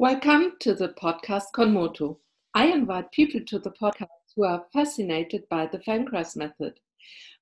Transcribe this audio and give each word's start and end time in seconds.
Welcome 0.00 0.52
to 0.60 0.74
the 0.74 0.90
podcast 0.90 1.46
Konmoto. 1.52 2.18
I 2.54 2.66
invite 2.66 3.10
people 3.10 3.40
to 3.48 3.58
the 3.58 3.72
podcast 3.72 4.30
who 4.36 4.44
are 4.44 4.64
fascinated 4.72 5.42
by 5.50 5.66
the 5.66 5.78
Feldenkrais 5.78 6.36
method. 6.36 6.78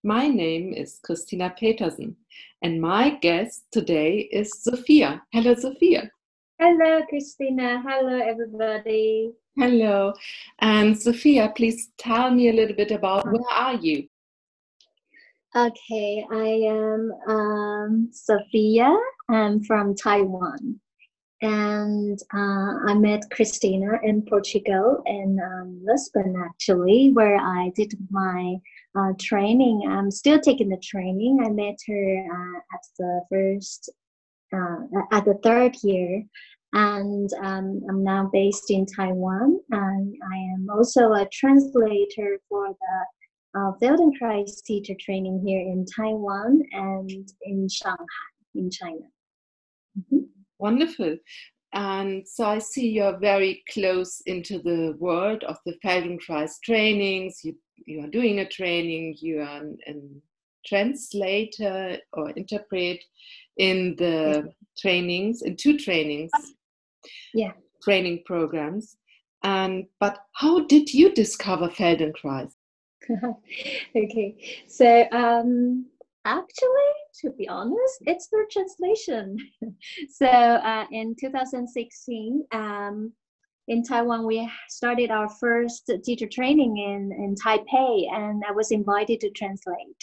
My 0.03 0.27
name 0.27 0.72
is 0.72 0.98
Christina 1.04 1.53
Petersen, 1.54 2.16
and 2.62 2.80
my 2.80 3.11
guest 3.21 3.66
today 3.72 4.21
is 4.32 4.50
Sophia. 4.62 5.22
Hello, 5.34 5.54
Sophia. 5.54 6.11
Hello, 6.58 7.03
Christina. 7.11 7.82
Hello, 7.87 8.19
everybody. 8.27 9.32
Hello. 9.59 10.14
And 10.61 10.98
Sophia, 10.98 11.52
please 11.54 11.91
tell 11.98 12.30
me 12.30 12.48
a 12.48 12.54
little 12.54 12.75
bit 12.75 12.91
about 12.91 13.30
where 13.30 13.52
are 13.52 13.75
you? 13.75 14.09
Okay, 15.54 16.25
I 16.32 16.48
am 16.73 17.12
um, 17.29 18.09
Sophia. 18.12 18.96
I'm 19.29 19.62
from 19.62 19.95
Taiwan 19.95 20.80
and 21.43 22.18
uh, 22.34 22.73
I 22.86 22.95
met 22.95 23.31
Christina 23.31 23.99
in 24.03 24.22
Portugal 24.22 25.03
in 25.07 25.39
um, 25.39 25.82
Lisbon, 25.85 26.35
actually, 26.43 27.11
where 27.12 27.36
I 27.36 27.72
did 27.76 27.93
my 28.11 28.57
uh, 28.99 29.12
training. 29.21 29.86
I'm 29.89 30.11
still 30.11 30.40
taking 30.40 30.71
the 30.71 30.79
training. 30.79 31.40
I 31.45 31.50
met 31.50 31.76
her 31.86 32.27
uh, 32.33 32.59
at 32.75 32.81
the 32.98 33.20
first, 33.31 33.91
uh, 34.55 34.77
at 35.12 35.27
the 35.27 35.39
third 35.42 35.77
year, 35.83 36.25
and 36.72 37.31
um, 37.42 37.83
I'm 37.89 38.03
now 38.03 38.31
based 38.33 38.70
in 38.70 38.87
Taiwan. 38.87 39.61
And 39.70 40.14
I 40.33 40.37
am 40.37 40.69
also 40.70 41.12
a 41.12 41.28
translator 41.31 42.39
for 42.48 42.69
the 42.69 43.61
uh, 43.61 43.73
Feldenkrais 43.83 44.62
teacher 44.64 44.95
training 44.98 45.42
here 45.47 45.61
in 45.61 45.84
Taiwan 45.84 46.62
and 46.73 47.28
in 47.42 47.69
Shanghai, 47.69 48.05
in 48.55 48.70
China. 48.70 49.06
Mm-hmm. 49.98 50.36
Wonderful. 50.59 51.19
And 51.73 52.27
so 52.27 52.47
I 52.47 52.59
see 52.59 52.89
you're 52.89 53.19
very 53.19 53.62
close 53.70 54.23
into 54.27 54.61
the 54.61 54.97
world 54.98 55.45
of 55.45 55.59
the 55.67 55.75
Feldenkrais 55.85 56.53
trainings. 56.65 57.41
You, 57.45 57.55
you 57.87 58.03
are 58.03 58.09
doing 58.09 58.39
a 58.39 58.48
training, 58.48 59.17
you 59.21 59.41
are 59.41 59.63
a 59.87 59.95
translator 60.65 61.98
or 62.13 62.31
interpret 62.31 63.05
in 63.57 63.95
the 63.97 64.53
trainings, 64.79 65.43
in 65.43 65.57
two 65.57 65.77
trainings. 65.77 66.31
Yeah. 67.35 67.53
Training 67.83 68.23
programs. 68.25 68.97
And 69.43 69.87
but 70.01 70.19
how 70.33 70.65
did 70.67 70.93
you 70.93 71.13
discover 71.13 71.69
Feldenkrais? 71.69 72.53
okay. 73.97 74.65
So 74.67 75.07
um 75.13 75.87
actually 76.25 76.93
to 77.20 77.31
be 77.31 77.48
honest, 77.48 77.97
it's 78.03 78.28
the 78.28 78.47
translation. 78.50 79.36
so 80.11 80.27
uh, 80.27 80.86
in 80.91 81.14
2016, 81.19 82.45
um, 82.53 83.12
in 83.69 83.83
Taiwan, 83.83 84.25
we 84.25 84.48
started 84.69 85.11
our 85.11 85.28
first 85.28 85.91
teacher 86.05 86.28
training 86.31 86.77
in, 86.78 87.11
in 87.12 87.34
Taipei, 87.34 88.06
and 88.12 88.42
I 88.48 88.53
was 88.53 88.70
invited 88.70 89.20
to 89.20 89.31
translate. 89.31 90.03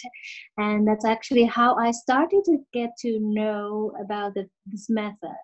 And 0.58 0.86
that's 0.86 1.06
actually 1.06 1.44
how 1.44 1.74
I 1.76 1.90
started 1.90 2.42
to 2.44 2.58
get 2.74 2.90
to 3.00 3.18
know 3.20 3.92
about 3.98 4.34
the, 4.34 4.46
this 4.66 4.90
method. 4.90 5.36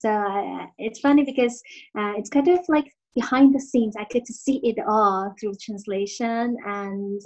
So 0.00 0.10
uh, 0.10 0.66
it's 0.78 1.00
funny 1.00 1.24
because 1.24 1.62
uh, 1.98 2.12
it's 2.16 2.30
kind 2.30 2.48
of 2.48 2.60
like 2.68 2.92
behind 3.14 3.54
the 3.54 3.60
scenes. 3.60 3.96
I 3.98 4.04
get 4.10 4.24
to 4.26 4.32
see 4.32 4.60
it 4.62 4.76
all 4.86 5.34
through 5.40 5.54
translation, 5.60 6.56
and 6.66 7.20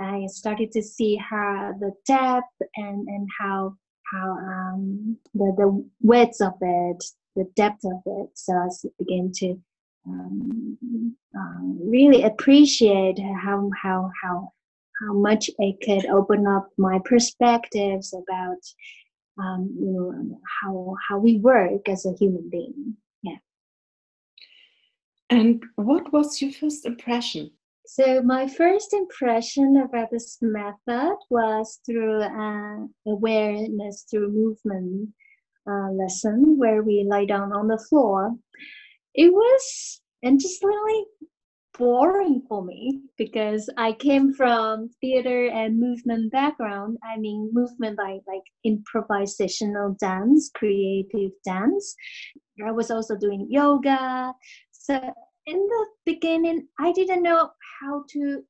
I 0.00 0.26
started 0.26 0.72
to 0.72 0.82
see 0.82 1.16
how 1.16 1.74
the 1.78 1.92
depth 2.06 2.56
and 2.76 3.06
and 3.08 3.28
how 3.38 3.76
how 4.12 4.30
um, 4.32 5.16
the 5.34 5.54
the 5.56 5.84
width 6.02 6.40
of 6.40 6.54
it, 6.60 7.04
the 7.36 7.44
depth 7.54 7.84
of 7.84 8.00
it. 8.06 8.30
So 8.34 8.52
I 8.54 8.68
began 8.98 9.30
to 9.36 9.60
um, 10.06 11.16
um, 11.36 11.78
really 11.84 12.22
appreciate 12.22 13.18
how 13.18 13.70
how 13.82 14.10
how 14.22 14.52
how 15.00 15.12
much 15.14 15.50
it 15.58 15.76
could 15.84 16.06
open 16.10 16.46
up 16.46 16.68
my 16.76 16.98
perspectives 17.04 18.14
about 18.14 18.62
um, 19.38 19.70
you 19.78 19.92
know 19.92 20.40
how 20.62 20.94
how 21.08 21.18
we 21.18 21.38
work 21.38 21.88
as 21.88 22.06
a 22.06 22.14
human 22.18 22.48
being. 22.50 22.96
Yeah. 23.22 23.36
And 25.28 25.62
what 25.76 26.12
was 26.12 26.40
your 26.40 26.52
first 26.52 26.86
impression? 26.86 27.50
So 27.92 28.22
my 28.22 28.46
first 28.46 28.92
impression 28.94 29.76
about 29.84 30.12
this 30.12 30.38
method 30.40 31.16
was 31.28 31.80
through 31.84 32.22
uh, 32.22 32.86
awareness 33.04 34.06
through 34.08 34.30
movement 34.30 35.08
uh, 35.68 35.90
lesson 35.90 36.56
where 36.56 36.84
we 36.84 37.04
lie 37.10 37.24
down 37.24 37.52
on 37.52 37.66
the 37.66 37.84
floor. 37.88 38.36
It 39.12 39.32
was 39.32 40.02
interestingly 40.22 41.04
boring 41.76 42.42
for 42.48 42.64
me 42.64 43.00
because 43.18 43.68
I 43.76 43.94
came 43.94 44.34
from 44.34 44.90
theater 45.00 45.48
and 45.48 45.80
movement 45.80 46.30
background. 46.30 46.96
I 47.02 47.18
mean, 47.18 47.50
movement 47.52 47.96
by 47.96 48.20
like 48.24 48.46
improvisational 48.64 49.98
dance, 49.98 50.48
creative 50.54 51.32
dance. 51.44 51.96
I 52.64 52.70
was 52.70 52.92
also 52.92 53.16
doing 53.16 53.48
yoga. 53.50 54.32
So 54.70 55.12
in 55.46 55.56
the 55.56 55.86
beginning, 56.06 56.68
I 56.78 56.92
didn't 56.92 57.22
know 57.22 57.50
how 57.80 58.04
to 58.10 58.44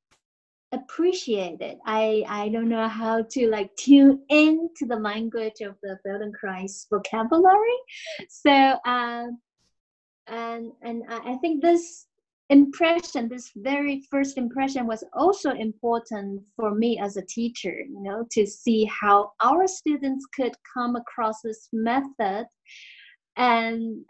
appreciate 0.72 1.60
it. 1.60 1.78
I 1.84 2.24
I 2.28 2.48
don't 2.48 2.68
know 2.68 2.88
how 2.88 3.22
to 3.22 3.48
like 3.48 3.74
tune 3.76 4.22
into 4.28 4.86
the 4.86 4.96
language 4.96 5.60
of 5.62 5.76
the 5.82 5.98
Feldenkrais 6.06 6.86
vocabulary. 6.90 7.78
So 8.28 8.78
um, 8.84 9.38
and 10.26 10.72
and 10.82 11.02
I 11.08 11.36
think 11.36 11.62
this 11.62 12.06
impression, 12.50 13.28
this 13.28 13.50
very 13.56 14.02
first 14.10 14.36
impression, 14.36 14.86
was 14.86 15.04
also 15.12 15.50
important 15.52 16.42
for 16.56 16.74
me 16.74 16.98
as 16.98 17.16
a 17.16 17.22
teacher. 17.22 17.80
You 17.80 18.02
know, 18.02 18.26
to 18.32 18.46
see 18.46 18.84
how 18.84 19.32
our 19.40 19.66
students 19.66 20.26
could 20.34 20.54
come 20.74 20.96
across 20.96 21.42
this 21.42 21.68
method 21.72 22.46
and 23.36 24.04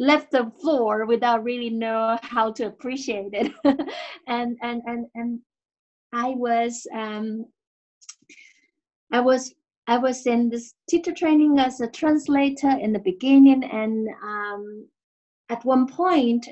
left 0.00 0.30
the 0.30 0.50
floor 0.62 1.04
without 1.04 1.44
really 1.44 1.68
know 1.68 2.18
how 2.22 2.50
to 2.50 2.64
appreciate 2.64 3.34
it. 3.34 3.52
And 4.26 4.56
and 4.62 4.82
and 4.86 5.06
and 5.14 5.40
i 6.12 6.30
was 6.30 6.86
um 6.94 7.44
i 9.12 9.20
was 9.20 9.54
i 9.86 9.98
was 9.98 10.26
in 10.26 10.48
this 10.48 10.72
teacher 10.88 11.12
training 11.12 11.58
as 11.58 11.80
a 11.80 11.88
translator 11.88 12.70
in 12.70 12.92
the 12.92 12.98
beginning. 13.10 13.62
And 13.64 14.08
um 14.22 14.88
at 15.50 15.64
one 15.64 15.86
point 15.86 16.48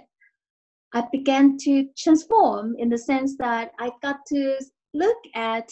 i 0.93 1.03
began 1.11 1.57
to 1.65 1.89
transform 1.97 2.77
in 2.79 2.89
the 2.91 2.99
sense 2.99 3.37
that 3.39 3.73
i 3.79 3.91
got 4.03 4.19
to 4.27 4.59
look 4.93 5.21
at 5.35 5.69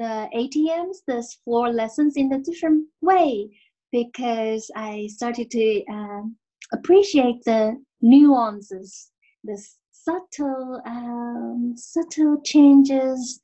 the 0.00 0.28
atms 0.40 0.96
the 1.06 1.22
floor 1.44 1.68
lessons 1.70 2.16
in 2.16 2.32
a 2.32 2.44
different 2.48 2.86
way 3.02 3.48
because 3.92 4.70
i 4.76 5.06
started 5.18 5.50
to 5.50 5.84
um, 5.90 6.36
appreciate 6.74 7.42
the 7.44 7.76
nuances, 8.02 9.10
the 9.44 9.56
subtle, 9.92 10.82
um, 10.84 11.74
subtle 11.76 12.40
changes 12.44 13.40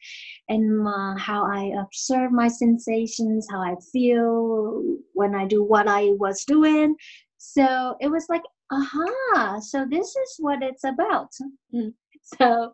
in 0.48 0.76
my, 0.76 1.16
how 1.18 1.44
I 1.44 1.72
observe 1.80 2.32
my 2.32 2.48
sensations, 2.48 3.46
how 3.50 3.60
I 3.60 3.76
feel 3.92 4.82
when 5.14 5.34
I 5.34 5.46
do 5.46 5.62
what 5.62 5.88
I 5.88 6.10
was 6.18 6.44
doing. 6.44 6.96
So 7.38 7.96
it 8.00 8.08
was 8.08 8.26
like, 8.28 8.42
aha! 8.70 9.58
So 9.60 9.86
this 9.88 10.08
is 10.08 10.36
what 10.38 10.62
it's 10.62 10.84
about. 10.84 11.30
So, 12.38 12.72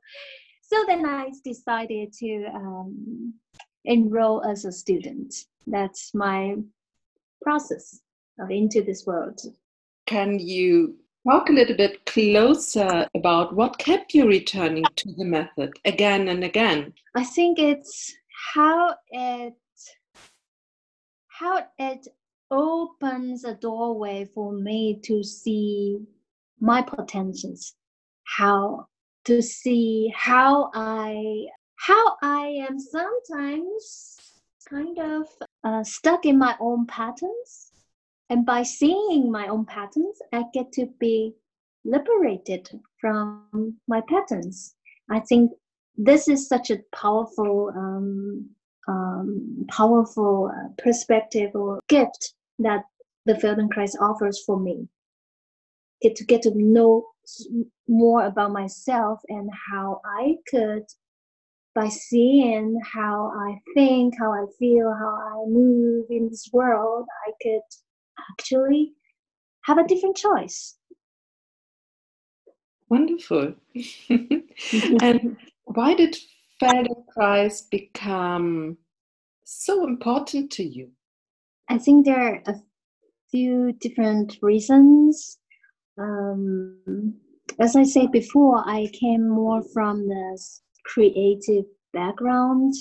so 0.60 0.84
then 0.86 1.06
I 1.06 1.30
decided 1.44 2.12
to 2.18 2.46
um, 2.52 3.32
enroll 3.86 4.44
as 4.44 4.66
a 4.66 4.72
student. 4.72 5.32
That's 5.66 6.12
my 6.14 6.56
process 7.40 8.00
into 8.50 8.82
this 8.82 9.06
world. 9.06 9.40
Can 10.06 10.38
you 10.38 10.96
talk 11.28 11.48
a 11.48 11.52
little 11.52 11.76
bit 11.76 12.06
closer 12.06 13.08
about 13.14 13.54
what 13.54 13.78
kept 13.78 14.14
you 14.14 14.26
returning 14.26 14.84
to 14.96 15.12
the 15.12 15.24
method 15.24 15.72
again 15.84 16.28
and 16.28 16.44
again? 16.44 16.92
I 17.16 17.24
think 17.24 17.58
it's 17.58 18.14
how 18.54 18.94
it 19.10 19.54
how 21.28 21.62
it 21.78 22.06
opens 22.50 23.44
a 23.44 23.54
doorway 23.54 24.28
for 24.34 24.52
me 24.52 25.00
to 25.02 25.22
see 25.22 25.98
my 26.60 26.80
potentials 26.80 27.74
how 28.24 28.86
to 29.24 29.42
see 29.42 30.12
how 30.16 30.70
i 30.74 31.44
how 31.76 32.16
i 32.22 32.46
am 32.68 32.78
sometimes 32.78 34.16
kind 34.68 34.98
of 34.98 35.26
uh, 35.64 35.82
stuck 35.82 36.24
in 36.24 36.38
my 36.38 36.56
own 36.60 36.86
patterns 36.86 37.65
and 38.28 38.44
by 38.44 38.62
seeing 38.62 39.30
my 39.30 39.46
own 39.48 39.64
patterns, 39.64 40.18
I 40.32 40.44
get 40.52 40.72
to 40.72 40.86
be 40.98 41.34
liberated 41.84 42.68
from 43.00 43.76
my 43.86 44.02
patterns. 44.08 44.74
I 45.08 45.20
think 45.20 45.52
this 45.96 46.28
is 46.28 46.48
such 46.48 46.70
a 46.70 46.82
powerful, 46.92 47.72
um, 47.74 48.50
um, 48.88 49.66
powerful 49.68 50.50
uh, 50.52 50.68
perspective 50.82 51.52
or 51.54 51.80
gift 51.88 52.34
that 52.58 52.82
the 53.26 53.34
Feldenkrais 53.34 53.94
offers 54.00 54.42
for 54.44 54.58
me. 54.58 54.88
Get 56.02 56.16
to 56.16 56.24
get 56.24 56.42
to 56.42 56.52
know 56.54 57.06
more 57.88 58.26
about 58.26 58.52
myself 58.52 59.20
and 59.28 59.48
how 59.70 60.00
I 60.04 60.36
could, 60.48 60.84
by 61.74 61.88
seeing 61.88 62.80
how 62.84 63.32
I 63.34 63.60
think, 63.74 64.14
how 64.18 64.32
I 64.32 64.46
feel, 64.58 64.92
how 64.92 65.14
I 65.14 65.48
move 65.48 66.06
in 66.10 66.28
this 66.28 66.50
world, 66.52 67.06
I 67.26 67.32
could 67.40 67.62
actually 68.30 68.92
have 69.64 69.78
a 69.78 69.86
different 69.86 70.16
choice. 70.16 70.76
Wonderful. 72.88 73.54
and 74.08 75.36
why 75.64 75.94
did 75.94 76.16
Feldenkrais 76.62 77.68
become 77.70 78.78
so 79.44 79.86
important 79.86 80.50
to 80.52 80.64
you? 80.64 80.90
I 81.68 81.78
think 81.78 82.04
there 82.04 82.20
are 82.20 82.42
a 82.46 82.54
few 83.30 83.72
different 83.80 84.38
reasons. 84.40 85.38
Um, 85.98 87.14
as 87.58 87.74
I 87.74 87.82
said 87.82 88.12
before, 88.12 88.62
I 88.68 88.88
came 88.92 89.28
more 89.28 89.62
from 89.72 90.06
the 90.06 90.38
creative 90.84 91.64
background. 91.92 92.74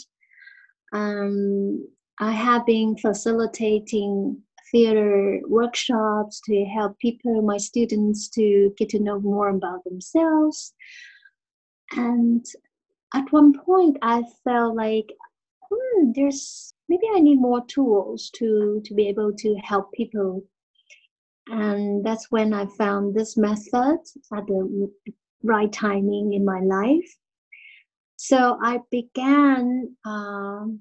Um, 0.93 1.87
I 2.19 2.31
have 2.31 2.65
been 2.65 2.95
facilitating 2.97 4.41
theater 4.71 5.41
workshops 5.47 6.41
to 6.45 6.65
help 6.65 6.97
people, 6.99 7.41
my 7.41 7.57
students, 7.57 8.29
to 8.29 8.73
get 8.77 8.89
to 8.89 8.99
know 8.99 9.19
more 9.19 9.49
about 9.49 9.83
themselves. 9.83 10.73
And 11.91 12.45
at 13.13 13.31
one 13.31 13.53
point, 13.57 13.97
I 14.01 14.23
felt 14.43 14.75
like, 14.75 15.11
hmm, 15.69 16.11
there's 16.13 16.73
maybe 16.89 17.07
I 17.15 17.19
need 17.19 17.39
more 17.39 17.65
tools 17.65 18.29
to 18.35 18.81
to 18.83 18.93
be 18.93 19.07
able 19.07 19.33
to 19.33 19.55
help 19.63 19.91
people. 19.93 20.43
And 21.47 22.03
that's 22.03 22.31
when 22.31 22.53
I 22.53 22.65
found 22.77 23.13
this 23.13 23.37
method 23.37 23.99
at 24.33 24.47
the 24.47 24.91
right 25.43 25.71
timing 25.71 26.33
in 26.33 26.43
my 26.43 26.59
life. 26.61 27.15
So 28.17 28.57
I 28.61 28.79
began 28.89 29.95
um, 30.05 30.79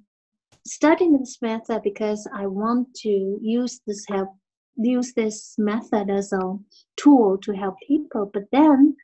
studying 0.67 1.19
this 1.19 1.41
method 1.43 1.83
because 1.83 2.27
I 2.35 2.47
want 2.47 2.95
to 2.97 3.39
use 3.41 3.81
this 3.87 4.05
help 4.09 4.31
use 4.77 5.13
this 5.15 5.55
method 5.59 6.11
as 6.11 6.33
a 6.33 6.59
tool 6.97 7.39
to 7.39 7.53
help 7.53 7.77
people. 7.87 8.31
But 8.33 8.45
then 8.51 8.97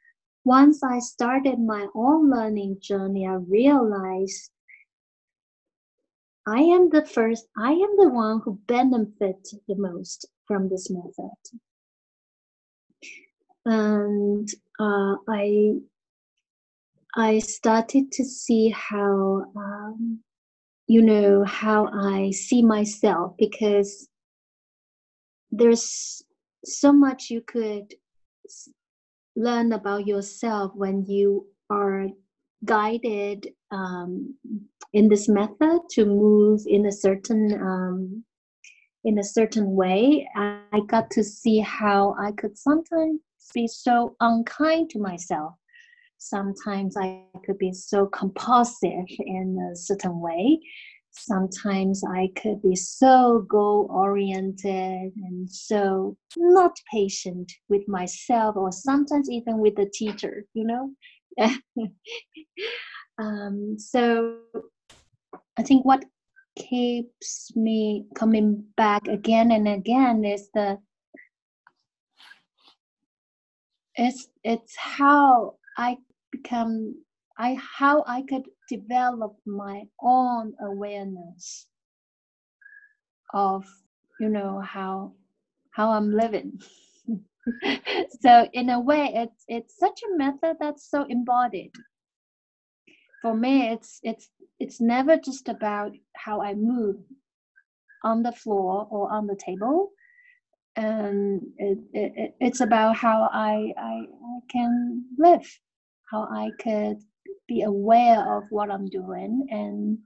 once 0.44 0.82
I 0.82 0.98
started 0.98 1.58
my 1.58 1.86
own 1.94 2.30
learning 2.30 2.78
journey, 2.80 3.26
I 3.26 3.34
realized 3.34 4.50
I 6.46 6.60
am 6.60 6.88
the 6.90 7.04
first, 7.04 7.46
I 7.56 7.72
am 7.72 7.96
the 7.96 8.08
one 8.08 8.40
who 8.44 8.58
benefit 8.66 9.46
the 9.68 9.76
most 9.76 10.26
from 10.46 10.68
this 10.68 10.90
method. 10.90 11.30
And 13.64 14.48
uh, 14.80 15.16
I 15.28 15.74
I 17.14 17.40
started 17.40 18.12
to 18.12 18.24
see 18.24 18.70
how 18.70 19.44
um, 19.56 20.20
you 20.90 21.00
know 21.00 21.44
how 21.44 21.86
I 21.86 22.32
see 22.32 22.62
myself 22.62 23.36
because 23.38 24.08
there's 25.52 26.20
so 26.64 26.92
much 26.92 27.30
you 27.30 27.42
could 27.42 27.94
learn 29.36 29.72
about 29.72 30.08
yourself 30.08 30.72
when 30.74 31.04
you 31.04 31.46
are 31.70 32.08
guided 32.64 33.50
um, 33.70 34.34
in 34.92 35.08
this 35.08 35.28
method 35.28 35.78
to 35.90 36.06
move 36.06 36.62
in 36.66 36.86
a 36.86 36.92
certain 36.92 37.52
um, 37.62 38.24
in 39.04 39.16
a 39.20 39.30
certain 39.38 39.76
way. 39.76 40.28
I 40.34 40.80
got 40.88 41.08
to 41.12 41.22
see 41.22 41.60
how 41.60 42.16
i 42.18 42.32
could 42.32 42.58
sometimes 42.58 43.20
be 43.54 43.68
so 43.68 44.16
unkind 44.18 44.90
to 44.90 44.98
myself 44.98 45.54
Sometimes 46.22 46.98
I 46.98 47.22
could 47.46 47.56
be 47.56 47.72
so 47.72 48.06
compulsive 48.06 49.06
in 49.20 49.70
a 49.72 49.74
certain 49.74 50.20
way. 50.20 50.60
Sometimes 51.12 52.04
I 52.04 52.28
could 52.36 52.60
be 52.62 52.76
so 52.76 53.46
goal 53.48 53.88
oriented 53.90 55.12
and 55.16 55.50
so 55.50 56.18
not 56.36 56.76
patient 56.92 57.50
with 57.70 57.88
myself, 57.88 58.54
or 58.56 58.70
sometimes 58.70 59.30
even 59.30 59.58
with 59.58 59.76
the 59.76 59.90
teacher, 59.92 60.44
you 60.52 60.64
know? 60.66 60.90
um, 63.18 63.76
so 63.78 64.36
I 65.56 65.62
think 65.62 65.86
what 65.86 66.04
keeps 66.54 67.50
me 67.56 68.04
coming 68.14 68.62
back 68.76 69.08
again 69.08 69.52
and 69.52 69.66
again 69.66 70.24
is 70.26 70.50
the 70.52 70.78
it's 73.94 74.28
it's 74.44 74.76
how 74.76 75.54
I 75.78 75.96
become 76.42 76.94
I 77.38 77.56
how 77.78 78.04
I 78.06 78.22
could 78.28 78.44
develop 78.68 79.36
my 79.46 79.84
own 80.02 80.54
awareness 80.62 81.66
of 83.32 83.64
you 84.20 84.28
know 84.28 84.60
how 84.60 85.12
how 85.72 85.90
I'm 85.92 86.12
living. 86.12 86.60
so 88.20 88.48
in 88.52 88.70
a 88.70 88.80
way 88.80 89.12
it's 89.14 89.44
it's 89.48 89.78
such 89.78 90.00
a 90.02 90.16
method 90.16 90.56
that's 90.60 90.90
so 90.90 91.06
embodied. 91.08 91.72
For 93.22 93.34
me 93.34 93.68
it's 93.68 94.00
it's 94.02 94.30
it's 94.58 94.80
never 94.80 95.16
just 95.16 95.48
about 95.48 95.92
how 96.16 96.42
I 96.42 96.54
move 96.54 96.96
on 98.04 98.22
the 98.22 98.32
floor 98.32 98.86
or 98.90 99.10
on 99.12 99.26
the 99.26 99.36
table 99.36 99.90
and 100.76 101.42
it, 101.58 101.78
it, 101.92 102.34
it's 102.40 102.60
about 102.60 102.96
how 102.96 103.28
I, 103.32 103.72
I, 103.76 104.02
I 104.06 104.38
can 104.50 105.04
live 105.18 105.46
how 106.10 106.28
I 106.30 106.50
could 106.62 106.98
be 107.48 107.62
aware 107.62 108.36
of 108.36 108.44
what 108.50 108.70
I'm 108.70 108.88
doing 108.88 109.46
and 109.50 109.98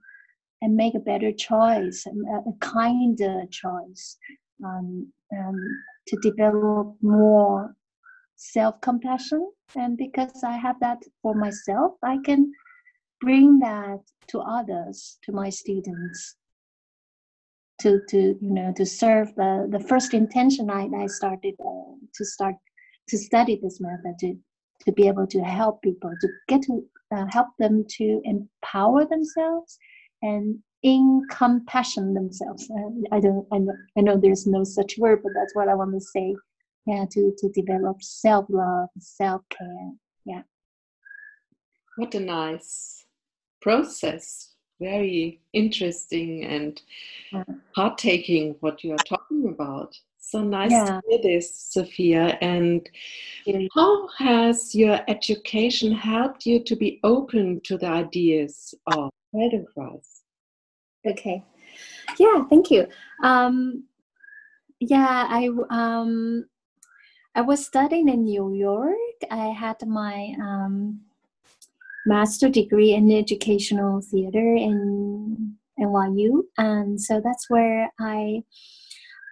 and 0.61 0.75
make 0.75 0.95
a 0.95 0.99
better 0.99 1.31
choice, 1.31 2.05
a, 2.07 2.51
kinder 2.59 3.43
choice, 3.51 4.17
um, 4.63 5.11
and 5.31 5.57
to 6.07 6.17
develop 6.21 6.95
more 7.01 7.75
self-compassion. 8.37 9.51
And 9.75 9.97
because 9.97 10.43
I 10.43 10.53
have 10.53 10.79
that 10.79 10.99
for 11.21 11.35
myself, 11.35 11.93
I 12.03 12.17
can 12.23 12.51
bring 13.19 13.59
that 13.59 13.99
to 14.29 14.39
others, 14.39 15.19
to 15.23 15.31
my 15.31 15.49
students, 15.49 16.37
to 17.81 17.99
to 18.09 18.17
you 18.41 18.53
know 18.53 18.73
to 18.77 18.85
serve 18.85 19.35
the 19.35 19.67
the 19.69 19.79
first 19.79 20.13
intention 20.13 20.69
I 20.69 20.87
I 20.97 21.07
started 21.07 21.55
uh, 21.59 21.95
to 22.15 22.25
start 22.25 22.55
to 23.09 23.17
study 23.17 23.59
this 23.61 23.79
method 23.81 24.15
to 24.21 24.37
to 24.81 24.91
be 24.91 25.07
able 25.07 25.27
to 25.27 25.39
help 25.41 25.81
people 25.81 26.11
to 26.21 26.27
get 26.47 26.61
to 26.63 26.83
uh, 27.15 27.25
help 27.29 27.47
them 27.59 27.85
to 27.87 28.21
empower 28.23 29.05
themselves 29.05 29.77
and 30.21 30.59
in 30.83 31.21
compassion 31.31 32.13
themselves. 32.13 32.69
Uh, 32.69 33.15
i 33.15 33.19
don't 33.19 33.47
I 33.51 33.57
know, 33.57 33.73
I 33.97 34.01
know 34.01 34.17
there's 34.17 34.45
no 34.45 34.63
such 34.63 34.97
word 34.97 35.21
but 35.23 35.31
that's 35.35 35.55
what 35.55 35.67
i 35.69 35.73
want 35.73 35.93
to 35.93 36.01
say. 36.01 36.35
Yeah 36.85 37.05
to 37.11 37.33
to 37.37 37.49
develop 37.49 38.01
self-love 38.01 38.89
self-care. 38.99 39.91
Yeah. 40.25 40.43
What 41.97 42.15
a 42.15 42.19
nice 42.19 43.05
process. 43.61 44.51
Very 44.81 45.39
interesting 45.53 46.43
and 46.43 46.81
heart-taking 47.75 48.57
what 48.59 48.83
you 48.83 48.91
are 48.91 49.07
talking 49.13 49.47
about 49.47 49.97
so 50.25 50.41
nice 50.41 50.71
yeah. 50.71 50.85
to 50.85 51.01
hear 51.07 51.19
this, 51.21 51.55
Sophia. 51.55 52.37
And 52.41 52.89
how 53.75 54.07
has 54.17 54.73
your 54.73 54.99
education 55.07 55.91
helped 55.91 56.45
you 56.45 56.63
to 56.63 56.75
be 56.75 56.99
open 57.03 57.61
to 57.65 57.77
the 57.77 57.87
ideas 57.87 58.73
of 58.87 59.11
Feldenkrais? 59.33 60.21
Okay. 61.05 61.43
Yeah, 62.17 62.43
thank 62.49 62.71
you. 62.71 62.87
Um, 63.23 63.83
yeah, 64.79 65.27
I 65.29 65.49
um, 65.69 66.45
I 67.35 67.41
was 67.41 67.65
studying 67.65 68.09
in 68.09 68.23
New 68.23 68.53
York. 68.53 68.95
I 69.29 69.47
had 69.47 69.77
my 69.85 70.33
um, 70.41 71.01
master 72.05 72.49
degree 72.49 72.93
in 72.93 73.11
educational 73.11 74.01
theater 74.01 74.55
in 74.55 75.55
NYU, 75.79 76.43
and 76.57 76.99
so 76.99 77.21
that's 77.23 77.49
where 77.49 77.91
I 77.99 78.43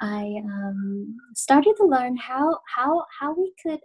I 0.03 0.35
um, 0.43 1.15
started 1.33 1.75
to 1.77 1.85
learn 1.85 2.17
how 2.17 2.59
how 2.75 3.05
how 3.19 3.33
we 3.33 3.53
could 3.63 3.79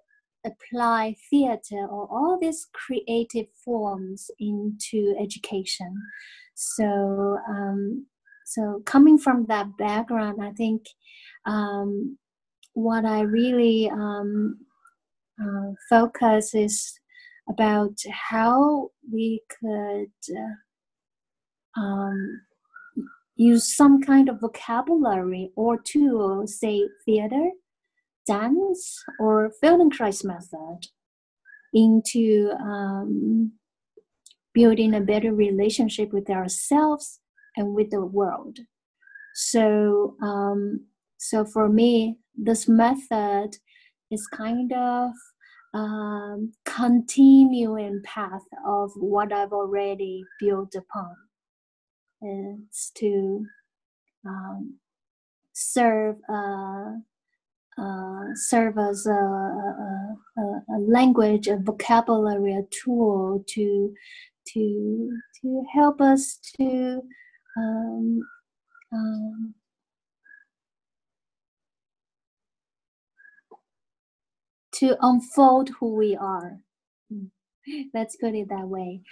apply 0.45 1.15
theater 1.31 1.87
or 1.87 2.09
all 2.11 2.39
these 2.41 2.67
creative 2.73 3.47
forms 3.65 4.29
into 4.41 5.15
education. 5.21 5.95
So 6.55 7.39
um, 7.49 8.07
so 8.47 8.83
coming 8.85 9.17
from 9.17 9.47
that 9.47 9.77
background, 9.79 10.43
I 10.43 10.51
think 10.53 10.87
um, 11.47 12.19
what 12.75 13.05
I 13.05 13.21
really 13.21 13.89
um, 13.89 14.59
uh, 15.41 15.71
focus 15.89 16.53
is 16.53 16.99
about 17.49 17.97
how 18.11 18.91
we 19.13 19.41
could 19.61 20.37
uh, 20.37 21.81
um, 21.81 22.41
use 23.38 23.75
some 23.75 24.02
kind 24.02 24.28
of 24.28 24.40
vocabulary 24.40 25.52
or 25.57 25.78
tool, 25.78 26.47
say 26.47 26.88
theater, 27.07 27.50
dance, 28.26 29.02
or 29.18 29.52
Feldenkrais 29.62 30.25
method, 30.25 30.80
into 31.73 32.50
um, 32.61 33.52
building 34.52 34.92
a 34.95 35.00
better 35.00 35.33
relationship 35.33 36.12
with 36.12 36.28
ourselves 36.28 37.21
and 37.57 37.75
with 37.75 37.90
the 37.90 38.04
world. 38.04 38.59
So, 39.35 40.16
um, 40.21 40.87
so 41.18 41.45
for 41.45 41.68
me, 41.68 42.18
this 42.37 42.68
method 42.68 43.50
is 44.11 44.26
kind 44.26 44.73
of 44.73 45.11
um, 45.75 46.52
continuing 46.64 48.02
path 48.04 48.42
of 48.66 48.90
what 48.97 49.33
I've 49.33 49.52
already 49.52 50.25
built 50.40 50.75
upon. 50.75 51.14
It's 52.21 52.91
to 52.97 53.45
um, 54.27 54.79
serve 55.53 56.17
serve 58.35 58.79
as 58.79 59.07
a, 59.07 59.13
a, 59.13 60.43
a, 60.43 60.79
language, 60.81 61.47
a 61.49 61.57
vocabulary, 61.57 62.55
a 62.55 62.63
tool 62.71 63.45
to 63.49 63.95
to 64.49 65.11
to 65.43 65.65
help 65.75 66.01
us 66.01 66.39
to 66.57 67.03
um, 67.57 68.21
um, 68.93 69.55
to 74.73 74.97
unfold 75.01 75.71
who 75.81 75.95
we 75.95 76.17
are. 76.17 76.59
Hmm. 77.11 77.27
Let's 77.93 78.17
put 78.17 78.35
it 78.35 78.49
that 78.49 78.69
way. 78.69 79.03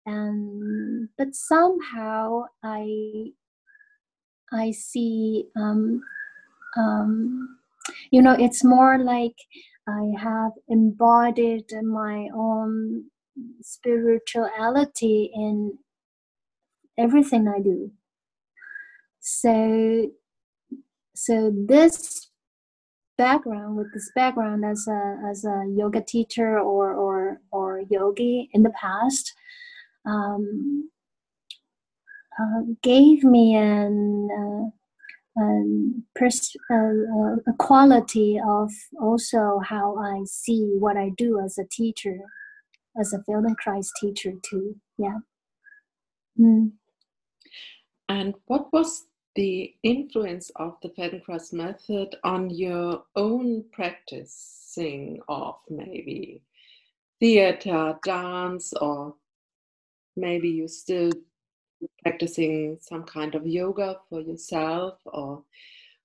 And 0.05 1.09
but 1.17 1.33
somehow 1.35 2.43
i 2.63 3.31
i 4.51 4.71
see 4.71 5.45
um, 5.55 6.01
um, 6.77 7.57
you 8.11 8.21
know 8.21 8.35
it's 8.37 8.63
more 8.63 8.97
like 8.99 9.35
i 9.87 10.11
have 10.17 10.51
embodied 10.69 11.71
my 11.83 12.27
own 12.35 13.05
spirituality 13.61 15.31
in 15.33 15.77
everything 16.97 17.47
I 17.47 17.59
do. 17.59 17.91
So, 19.19 20.11
so 21.15 21.51
this 21.67 22.29
background 23.17 23.77
with 23.77 23.93
this 23.93 24.11
background 24.15 24.65
as 24.65 24.87
a 24.87 25.17
as 25.29 25.45
a 25.45 25.65
yoga 25.69 26.01
teacher 26.01 26.59
or 26.59 26.93
or 26.93 27.39
or 27.51 27.81
yogi 27.89 28.49
in 28.53 28.63
the 28.63 28.71
past 28.71 29.33
um, 30.05 30.89
uh, 32.39 32.61
gave 32.81 33.23
me 33.23 33.55
an 33.55 34.29
uh, 34.31 35.41
um, 35.41 36.03
pers- 36.15 36.57
uh, 36.71 37.35
a 37.47 37.53
quality 37.57 38.39
of 38.45 38.71
also 38.99 39.59
how 39.63 39.97
I 39.97 40.23
see 40.25 40.75
what 40.79 40.97
I 40.97 41.09
do 41.17 41.39
as 41.39 41.57
a 41.57 41.65
teacher 41.65 42.17
as 42.99 43.13
a 43.13 43.19
Feldenkrais 43.19 43.89
teacher 43.99 44.33
too. 44.43 44.75
Yeah. 44.97 45.19
Mm. 46.39 46.71
And 48.09 48.35
what 48.45 48.71
was 48.73 49.05
the 49.35 49.73
influence 49.83 50.51
of 50.57 50.77
the 50.81 50.89
Feldenkrais 50.89 51.53
method 51.53 52.15
on 52.23 52.49
your 52.49 53.03
own 53.15 53.65
practicing 53.71 55.19
of 55.27 55.55
maybe 55.69 56.41
theater, 57.19 57.97
dance, 58.03 58.73
or 58.73 59.15
maybe 60.15 60.49
you 60.49 60.67
still 60.67 61.11
practicing 62.03 62.77
some 62.81 63.03
kind 63.03 63.35
of 63.35 63.47
yoga 63.47 63.97
for 64.09 64.21
yourself, 64.21 64.99
or 65.05 65.43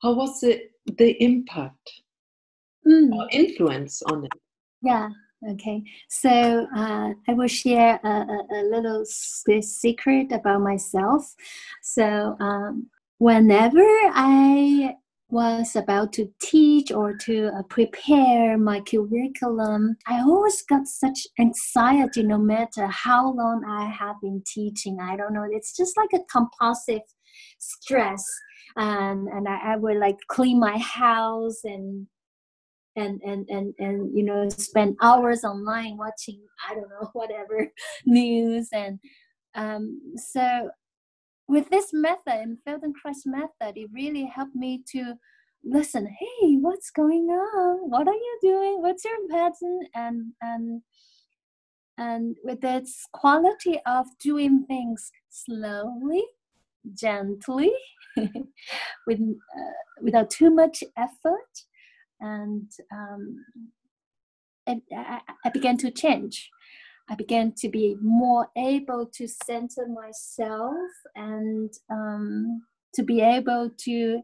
how 0.01 0.13
was 0.15 0.43
it 0.43 0.73
the 0.97 1.23
impact 1.23 1.91
mm. 2.87 3.13
or 3.13 3.29
influence 3.31 4.03
on 4.03 4.25
it? 4.25 4.33
Yeah, 4.81 5.09
Okay, 5.47 5.85
so 6.09 6.67
uh, 6.77 7.13
I 7.29 7.33
will 7.33 7.47
share 7.47 8.01
a, 8.03 8.09
a, 8.09 8.47
a, 8.55 8.63
little 8.65 9.05
secret 9.05 10.33
about 10.33 10.63
myself. 10.63 11.33
So, 11.81 12.37
um, 12.41 12.89
whenever 13.19 13.85
I 13.85 14.97
was 15.31 15.77
about 15.77 16.13
to 16.15 16.29
teach 16.41 16.91
or 16.91 17.17
to 17.19 17.53
uh, 17.57 17.63
prepare 17.65 18.59
my 18.59 18.81
curriculum, 18.81 19.97
I 20.09 20.21
always 20.23 20.63
got 20.63 20.89
such 20.89 21.27
anxiety 21.39 22.25
no 22.25 22.39
matter 22.39 22.89
how 22.89 23.33
long 23.33 23.65
I 23.65 23.85
have 23.91 24.17
been 24.21 24.43
teaching. 24.45 24.99
I 25.01 25.17
don't 25.17 25.35
know, 25.35 25.47
it's 25.49 25.77
just 25.77 25.97
like 25.97 26.11
a 26.15 26.25
compulsive 26.33 27.03
stress. 27.59 28.25
Um, 28.77 29.29
and 29.33 29.47
I, 29.47 29.75
I 29.75 29.77
would 29.77 29.99
like 29.99 30.17
clean 30.27 30.59
my 30.59 30.79
house 30.79 31.61
and 31.63 32.09
and 32.99 33.21
and 33.23 33.49
and 33.49 33.75
and 33.79 34.17
you 34.17 34.25
know 34.25 34.49
spend 34.49 34.97
hours 35.01 35.45
online 35.45 35.97
watching 35.97 36.41
i 36.69 36.75
don't 36.75 36.91
know 36.91 37.09
whatever 37.13 37.69
news. 38.07 38.69
And 38.73 38.99
um, 39.55 40.01
so 40.17 40.71
with 41.47 41.69
this 41.71 41.91
method 41.93 42.21
and 42.27 42.59
feldenkrais 42.67 43.25
method 43.25 43.77
it 43.77 43.89
really 43.93 44.25
helped 44.25 44.55
me 44.55 44.83
to 44.93 45.15
listen 45.65 46.07
hey 46.07 46.57
what's 46.57 46.91
going 46.91 47.29
on? 47.29 47.91
What 47.91 48.07
are 48.07 48.15
you 48.15 48.39
doing? 48.43 48.83
What's 48.83 49.05
your 49.05 49.29
pattern? 49.29 49.81
And 49.95 50.33
and 50.41 50.83
and 51.97 52.37
with 52.45 52.63
its 52.63 53.07
quality 53.13 53.81
of 53.87 54.07
doing 54.21 54.65
things 54.69 55.11
slowly 55.31 56.25
gently 56.95 57.73
with 58.17 59.21
uh, 59.21 59.79
without 60.01 60.31
too 60.31 60.51
much 60.51 60.85
effort 60.97 61.65
and 62.21 62.71
um, 62.93 63.45
I, 64.69 65.21
I 65.45 65.51
began 65.51 65.77
to 65.79 65.91
change. 65.91 66.51
I 67.11 67.15
began 67.15 67.53
to 67.59 67.69
be 67.69 67.97
more 68.03 68.49
able 68.57 69.07
to 69.15 69.27
center 69.27 69.87
myself 69.89 70.75
and 71.15 71.73
um, 71.91 72.63
to 72.95 73.03
be 73.03 73.21
able 73.21 73.71
to 73.85 74.21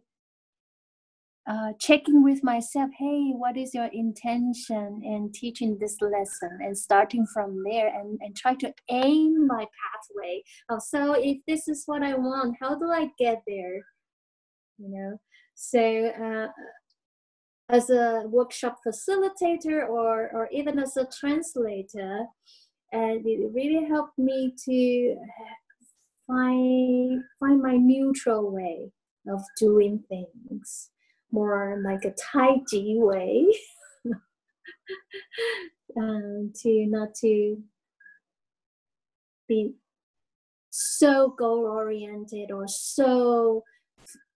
uh, 1.47 1.73
checking 1.79 2.23
with 2.23 2.43
myself 2.43 2.89
hey 2.99 3.33
what 3.37 3.55
is 3.59 3.75
your 3.75 3.91
intention 3.93 5.03
in 5.05 5.31
teaching 5.35 5.77
this 5.79 5.99
lesson? 6.01 6.59
and 6.61 6.77
starting 6.77 7.27
from 7.35 7.63
there 7.71 7.89
and, 7.89 8.19
and 8.23 8.35
try 8.35 8.55
to 8.55 8.73
aim 8.91 9.47
my 9.47 9.67
pathway 9.83 10.43
oh, 10.71 10.79
so 10.79 11.13
if 11.13 11.37
this 11.47 11.69
is 11.69 11.83
what 11.85 12.03
i 12.03 12.15
want 12.15 12.57
how 12.63 12.75
do 12.75 12.91
i 12.91 13.11
get 13.19 13.43
there? 13.47 13.77
You 14.79 14.89
know? 14.89 15.19
So 15.55 16.07
uh, 16.09 16.49
as 17.71 17.90
a 17.90 18.25
workshop 18.26 18.78
facilitator 18.87 19.88
or, 19.88 20.30
or 20.33 20.49
even 20.52 20.78
as 20.78 20.97
a 20.97 21.06
translator. 21.06 22.26
And 22.92 23.26
it 23.26 23.50
really 23.52 23.87
helped 23.87 24.18
me 24.18 24.54
to 24.64 25.16
find, 26.26 27.23
find 27.40 27.62
my 27.62 27.76
neutral 27.76 28.52
way 28.52 28.92
of 29.28 29.40
doing 29.59 30.02
things, 30.09 30.90
more 31.33 31.80
like 31.85 32.04
a 32.04 32.12
Tai 32.12 32.59
Chi 32.71 32.94
way. 32.97 33.47
um, 35.99 36.52
to 36.62 36.87
not 36.87 37.14
to 37.21 37.56
be 39.49 39.75
so 40.71 41.35
goal 41.38 41.66
oriented 41.66 42.50
or 42.50 42.66
so 42.66 43.62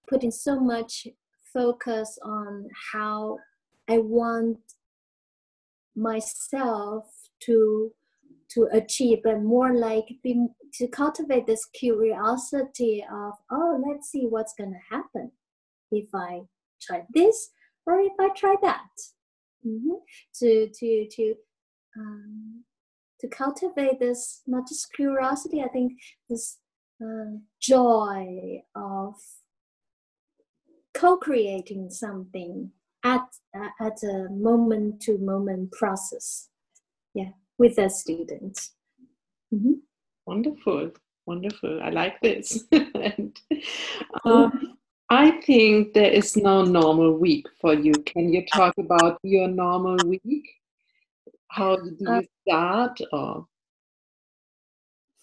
putting 0.08 0.30
so 0.30 0.58
much 0.58 1.06
focus 1.52 2.19
on 2.23 2.69
how 2.93 3.38
I 3.88 3.99
want 3.99 4.59
myself 5.97 7.05
to 7.40 7.93
to 8.52 8.67
achieve, 8.73 9.19
but 9.23 9.43
more 9.43 9.75
like 9.75 10.07
be, 10.23 10.47
to 10.73 10.88
cultivate 10.88 11.47
this 11.47 11.67
curiosity 11.67 13.05
of 13.11 13.33
oh, 13.50 13.83
let's 13.87 14.11
see 14.11 14.26
what's 14.26 14.55
gonna 14.55 14.81
happen 14.90 15.31
if 15.90 16.09
I 16.14 16.43
try 16.81 17.05
this. 17.14 17.50
or 17.87 18.00
if 18.00 18.12
I 18.21 18.28
try 18.37 18.55
that, 18.62 18.95
mm-hmm. 19.67 19.97
to 20.40 20.69
to 20.69 21.09
to 21.11 21.35
um, 21.99 22.64
to 23.21 23.28
cultivate 23.28 23.99
this 23.99 24.43
not 24.47 24.69
just 24.69 24.93
curiosity, 24.95 25.62
I 25.62 25.69
think 25.69 25.93
this 26.28 26.59
uh, 27.02 27.38
joy 27.61 28.62
of 28.75 29.14
co-creating 30.95 31.90
something 31.90 32.71
at 33.04 33.26
uh, 33.54 33.68
at 33.80 34.02
a 34.02 34.28
moment 34.30 35.00
to 35.02 35.18
moment 35.18 35.73
process. 35.73 36.49
Yeah 37.14 37.30
with 37.59 37.76
the 37.76 37.88
students. 37.88 38.75
Mm-hmm. 39.52 39.73
wonderful. 40.26 40.92
Wonderful. 41.26 41.83
I 41.83 41.90
like 41.90 42.21
this. 42.23 42.64
And 42.95 43.37
um, 44.25 44.78
i 45.11 45.30
think 45.42 45.95
there 45.95 46.11
is 46.11 46.37
no 46.37 46.64
normal 46.64 47.18
week 47.18 47.47
for 47.61 47.75
you. 47.75 47.92
Can 47.92 48.33
you 48.33 48.45
talk 48.47 48.75
about 48.78 49.18
your 49.23 49.49
normal 49.49 49.97
week? 50.07 50.49
How 51.49 51.76
do 51.76 51.97
you 51.99 52.09
uh, 52.09 52.23
start 52.42 53.00
or 53.12 53.47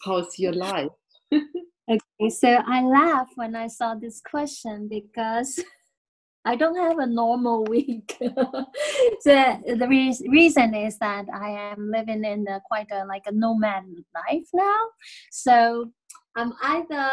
how's 0.04 0.38
your 0.38 0.54
life 0.54 0.92
Okay, 1.88 2.30
so 2.30 2.50
I 2.66 2.82
laugh 2.82 3.30
when 3.36 3.56
I 3.56 3.68
saw 3.68 3.94
this 3.94 4.20
question 4.20 4.88
because 4.88 5.64
I 6.46 6.56
don't 6.56 6.78
have 6.78 6.98
a 6.98 7.06
normal 7.06 7.64
week. 7.70 8.16
the 8.20 9.76
the 9.78 9.88
re- 9.88 10.28
reason 10.30 10.74
is 10.74 10.98
that 11.00 11.26
I 11.34 11.50
am 11.50 11.92
living 11.92 12.24
in 12.24 12.48
a, 12.48 12.60
quite 12.66 12.92
a 12.92 13.06
like 13.06 13.24
a 13.28 13.32
nomad 13.32 13.84
life 14.16 14.48
now. 14.54 14.82
So 15.32 15.92
I'm 16.36 16.54
either 16.64 17.12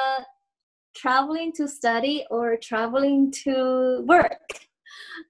traveling 0.97 1.53
to 1.55 1.69
study 1.69 2.25
or 2.31 2.57
traveling 2.57 3.31
to 3.45 4.05
work, 4.07 4.49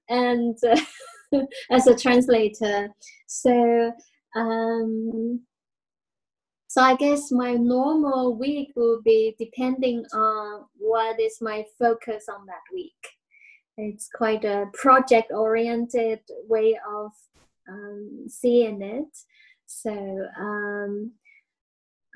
and 0.09 0.57
uh, 0.63 0.79
as 1.71 1.87
a 1.87 1.95
translator. 1.95 2.89
So 3.27 3.91
um, 4.35 5.41
so 6.73 6.81
I 6.81 6.95
guess 6.95 7.31
my 7.31 7.53
normal 7.53 8.35
week 8.35 8.71
will 8.75 8.99
be 9.03 9.35
depending 9.37 10.03
on 10.11 10.65
what 10.79 11.19
is 11.19 11.37
my 11.39 11.63
focus 11.77 12.25
on 12.27 12.47
that 12.47 12.65
week. 12.73 12.97
It's 13.77 14.09
quite 14.11 14.43
a 14.43 14.65
project 14.73 15.31
oriented 15.31 16.21
way 16.49 16.75
of 16.89 17.11
um, 17.69 18.25
seeing 18.27 18.81
it. 18.81 19.15
So 19.67 19.91
um, 20.39 21.11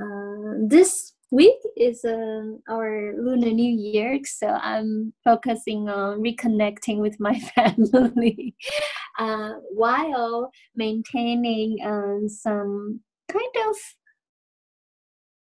uh, 0.02 0.66
this 0.68 1.14
week 1.30 1.60
is 1.76 2.04
uh, 2.04 2.42
our 2.68 3.14
Lunar 3.16 3.52
New 3.52 3.72
Year, 3.72 4.20
so 4.26 4.48
I'm 4.48 5.14
focusing 5.24 5.88
on 5.88 6.24
reconnecting 6.24 6.98
with 6.98 7.20
my 7.20 7.40
family 7.56 8.56
uh, 9.20 9.52
while 9.76 10.50
maintaining 10.76 11.78
um, 11.86 12.28
some 12.28 13.02
kind 13.30 13.56
of 13.70 13.76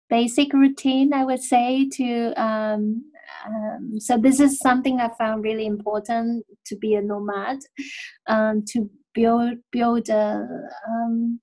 basic 0.09 0.53
routine 0.53 1.13
i 1.13 1.23
would 1.23 1.41
say 1.41 1.87
to 1.89 2.33
um, 2.41 3.03
um, 3.45 3.99
so 3.99 4.17
this 4.17 4.39
is 4.39 4.59
something 4.59 4.99
i 4.99 5.09
found 5.17 5.43
really 5.43 5.65
important 5.65 6.45
to 6.65 6.75
be 6.75 6.95
a 6.95 7.01
nomad 7.01 7.59
um, 8.27 8.63
to 8.67 8.89
build 9.13 9.57
build 9.71 10.09
a, 10.09 10.47
um, 10.87 11.39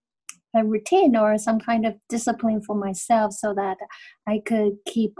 a 0.54 0.64
routine 0.64 1.16
or 1.16 1.36
some 1.36 1.58
kind 1.58 1.84
of 1.84 1.94
discipline 2.08 2.62
for 2.62 2.76
myself 2.76 3.32
so 3.32 3.52
that 3.54 3.76
i 4.26 4.40
could 4.46 4.74
keep 4.86 5.14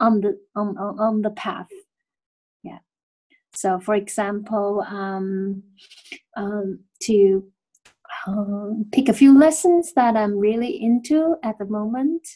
on 0.00 0.20
the 0.20 0.38
on, 0.54 0.76
on 0.78 0.98
on 0.98 1.22
the 1.22 1.30
path. 1.30 1.68
Yeah. 2.62 2.78
So 3.54 3.80
for 3.80 3.94
example 3.94 4.84
um, 4.88 5.62
um, 6.36 6.80
to 7.02 7.44
um, 8.26 8.86
pick 8.92 9.08
a 9.08 9.14
few 9.14 9.36
lessons 9.36 9.92
that 9.94 10.16
I'm 10.16 10.38
really 10.38 10.82
into 10.82 11.36
at 11.42 11.58
the 11.58 11.66
moment 11.66 12.26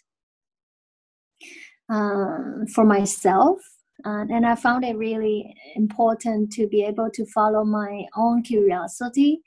uh, 1.90 2.64
for 2.74 2.84
myself. 2.84 3.58
Uh, 4.04 4.24
and 4.30 4.46
I 4.46 4.54
found 4.54 4.84
it 4.84 4.96
really 4.96 5.54
important 5.74 6.52
to 6.52 6.66
be 6.66 6.82
able 6.82 7.10
to 7.10 7.26
follow 7.26 7.64
my 7.64 8.04
own 8.16 8.42
curiosity. 8.42 9.42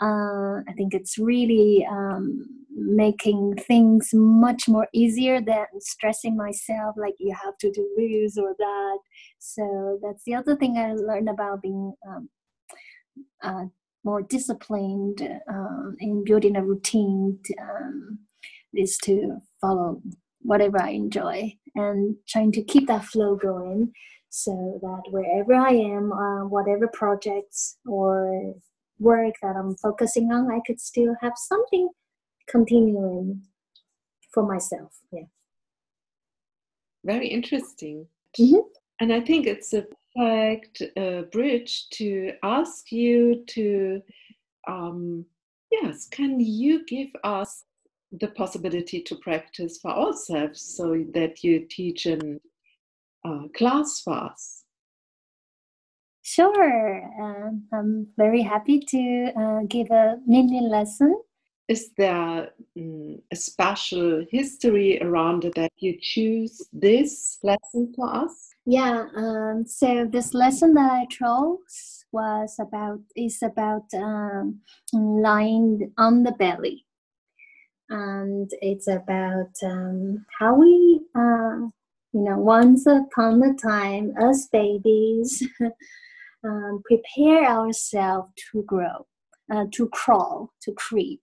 Uh, 0.00 0.60
I 0.68 0.72
think 0.76 0.94
it's 0.94 1.18
really 1.18 1.86
um, 1.90 2.44
making 2.70 3.56
things 3.56 4.10
much 4.12 4.68
more 4.68 4.86
easier 4.92 5.40
than 5.40 5.66
stressing 5.80 6.36
myself 6.36 6.94
like 6.96 7.14
you 7.18 7.34
have 7.34 7.56
to 7.58 7.70
do 7.72 7.88
this 7.96 8.38
or 8.38 8.54
that. 8.58 8.98
So 9.38 9.98
that's 10.02 10.22
the 10.24 10.34
other 10.34 10.56
thing 10.56 10.76
I 10.76 10.92
learned 10.92 11.28
about 11.28 11.62
being 11.62 11.94
um, 12.06 12.28
uh, 13.42 13.64
more 14.04 14.22
disciplined 14.22 15.22
uh, 15.22 15.90
in 15.98 16.24
building 16.24 16.56
a 16.56 16.64
routine 16.64 17.38
to, 17.44 17.54
um, 17.58 18.18
is 18.74 18.98
to 18.98 19.38
follow 19.60 20.00
whatever 20.42 20.80
I 20.80 20.90
enjoy 20.90 21.54
and 21.78 22.16
trying 22.28 22.52
to 22.52 22.62
keep 22.62 22.86
that 22.88 23.04
flow 23.04 23.36
going 23.36 23.92
so 24.28 24.78
that 24.82 25.02
wherever 25.10 25.54
I 25.54 25.70
am, 25.70 26.12
uh, 26.12 26.44
whatever 26.46 26.86
projects 26.88 27.78
or 27.86 28.54
work 28.98 29.34
that 29.42 29.56
I'm 29.56 29.74
focusing 29.76 30.30
on, 30.32 30.50
I 30.50 30.60
could 30.66 30.80
still 30.80 31.14
have 31.22 31.32
something 31.36 31.88
continuing 32.48 33.42
for 34.34 34.42
myself. 34.46 34.92
Yeah. 35.12 35.28
Very 37.04 37.28
interesting. 37.28 38.06
Mm-hmm. 38.38 38.66
And 39.00 39.12
I 39.12 39.20
think 39.20 39.46
it's 39.46 39.72
a 39.72 39.86
perfect 40.16 40.82
uh, 40.96 41.22
bridge 41.32 41.88
to 41.90 42.32
ask 42.42 42.90
you 42.90 43.44
to, 43.48 44.02
um, 44.66 45.24
yes, 45.70 46.08
can 46.10 46.40
you 46.40 46.84
give 46.86 47.08
us 47.22 47.64
the 48.12 48.28
possibility 48.28 49.02
to 49.02 49.16
practice 49.16 49.78
for 49.78 49.90
ourselves 49.90 50.60
so 50.60 51.04
that 51.14 51.44
you 51.44 51.66
teach 51.68 52.06
in 52.06 52.40
uh, 53.24 53.48
class 53.54 54.00
for 54.00 54.14
us. 54.14 54.64
Sure, 56.22 57.10
um, 57.20 57.64
I'm 57.72 58.08
very 58.16 58.42
happy 58.42 58.80
to 58.80 59.32
uh, 59.36 59.60
give 59.68 59.90
a 59.90 60.18
mini 60.26 60.60
lesson. 60.60 61.20
Is 61.68 61.90
there 61.96 62.50
um, 62.78 63.18
a 63.30 63.36
special 63.36 64.24
history 64.30 65.00
around 65.02 65.44
it 65.44 65.54
that 65.56 65.72
you 65.78 65.98
choose 66.00 66.66
this 66.72 67.38
lesson 67.42 67.92
for 67.94 68.14
us? 68.14 68.50
Yeah, 68.64 69.06
um, 69.16 69.64
so 69.66 70.06
this 70.10 70.34
lesson 70.34 70.74
that 70.74 70.90
I 70.90 71.06
chose 71.06 72.04
was 72.12 72.56
about 72.58 73.00
is 73.16 73.42
about 73.42 73.84
um, 73.94 74.60
lying 74.92 75.92
on 75.98 76.22
the 76.22 76.32
belly 76.32 76.86
and 77.90 78.50
it's 78.60 78.88
about 78.88 79.50
um, 79.64 80.24
how 80.38 80.54
we, 80.54 81.00
uh, 81.14 81.56
you 82.12 82.24
know, 82.24 82.38
once 82.38 82.86
upon 82.86 83.42
a 83.42 83.54
time, 83.54 84.12
as 84.20 84.48
babies, 84.52 85.42
um, 86.44 86.82
prepare 86.84 87.44
ourselves 87.44 88.32
to 88.52 88.62
grow, 88.62 89.06
uh, 89.52 89.64
to 89.72 89.88
crawl, 89.88 90.52
to 90.62 90.72
creep. 90.72 91.22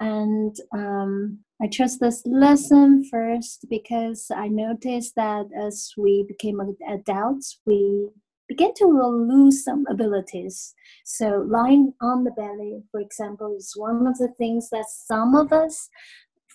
And 0.00 0.56
um, 0.72 1.40
I 1.62 1.66
chose 1.66 1.98
this 1.98 2.22
lesson 2.24 3.04
first 3.10 3.66
because 3.68 4.30
I 4.34 4.48
noticed 4.48 5.14
that 5.16 5.46
as 5.54 5.92
we 5.96 6.24
became 6.26 6.60
adults, 6.88 7.60
we 7.66 8.08
begin 8.50 8.74
to 8.74 8.86
lose 8.86 9.62
some 9.62 9.84
abilities. 9.88 10.74
So, 11.04 11.46
lying 11.48 11.94
on 12.02 12.24
the 12.24 12.32
belly, 12.32 12.82
for 12.90 13.00
example, 13.00 13.54
is 13.56 13.74
one 13.76 14.08
of 14.08 14.18
the 14.18 14.32
things 14.38 14.70
that 14.70 14.86
some 14.88 15.36
of 15.36 15.52
us 15.52 15.88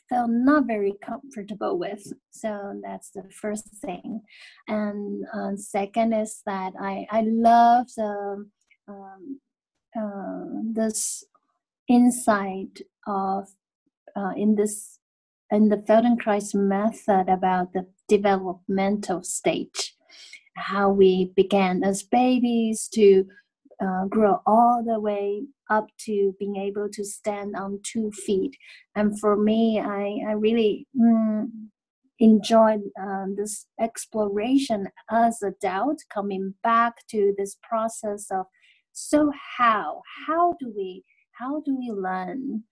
felt 0.09 0.29
not 0.29 0.67
very 0.67 0.93
comfortable 1.01 1.79
with. 1.79 2.03
So, 2.31 2.81
that's 2.83 3.11
the 3.11 3.23
first 3.41 3.69
thing. 3.81 4.21
And 4.67 5.23
uh, 5.33 5.55
second 5.55 6.11
is 6.11 6.41
that 6.45 6.73
I, 6.79 7.07
I 7.09 7.21
love 7.21 7.87
the, 7.95 8.45
um, 8.89 9.39
uh, 9.97 10.73
this 10.73 11.23
insight 11.87 12.81
of 13.07 13.47
uh, 14.17 14.33
in 14.35 14.55
this 14.55 14.99
in 15.49 15.69
the 15.69 15.77
Feldenkrais 15.77 16.53
method 16.55 17.29
about 17.29 17.71
the 17.71 17.85
developmental 18.09 19.23
stage 19.23 19.94
how 20.55 20.89
we 20.89 21.31
began 21.35 21.83
as 21.83 22.03
babies 22.03 22.87
to 22.93 23.25
uh, 23.81 24.05
grow 24.05 24.41
all 24.45 24.83
the 24.85 24.99
way 24.99 25.43
up 25.69 25.87
to 25.97 26.35
being 26.39 26.55
able 26.55 26.87
to 26.89 27.03
stand 27.03 27.55
on 27.55 27.79
two 27.83 28.11
feet. 28.11 28.55
And 28.95 29.19
for 29.19 29.35
me, 29.35 29.79
I, 29.79 30.19
I 30.29 30.31
really 30.33 30.87
mm, 30.97 31.47
enjoyed 32.19 32.81
um, 32.99 33.35
this 33.37 33.65
exploration 33.79 34.87
as 35.09 35.41
a 35.41 35.47
adult, 35.47 36.01
coming 36.13 36.53
back 36.63 37.05
to 37.09 37.33
this 37.37 37.57
process 37.61 38.27
of 38.31 38.45
so 38.93 39.29
how 39.57 40.01
how 40.25 40.55
do 40.59 40.71
we 40.75 41.03
how 41.33 41.61
do 41.65 41.75
we 41.77 41.91
learn 41.91 42.63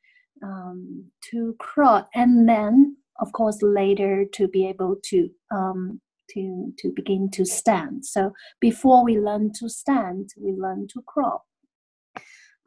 um, 0.42 1.04
to 1.30 1.54
crawl 1.60 2.08
and 2.16 2.48
then 2.48 2.96
of 3.20 3.32
course 3.34 3.62
later 3.62 4.26
to 4.32 4.48
be 4.48 4.66
able 4.66 4.96
to 5.04 5.30
um, 5.52 6.00
to 6.34 6.74
to 6.78 6.92
begin 6.96 7.30
to 7.32 7.46
stand. 7.46 8.06
So 8.06 8.34
before 8.60 9.04
we 9.04 9.20
learn 9.20 9.52
to 9.60 9.70
stand, 9.70 10.30
we 10.38 10.52
learn 10.52 10.88
to 10.94 11.02
crawl. 11.06 11.46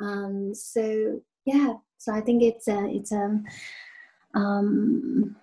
Um, 0.01 0.55
so 0.55 1.21
yeah, 1.45 1.75
so 1.99 2.13
I 2.13 2.21
think 2.21 2.43
it's 2.43 2.69
a 2.69 2.87
it's 2.87 3.13
a 3.13 3.41
um, 4.35 5.37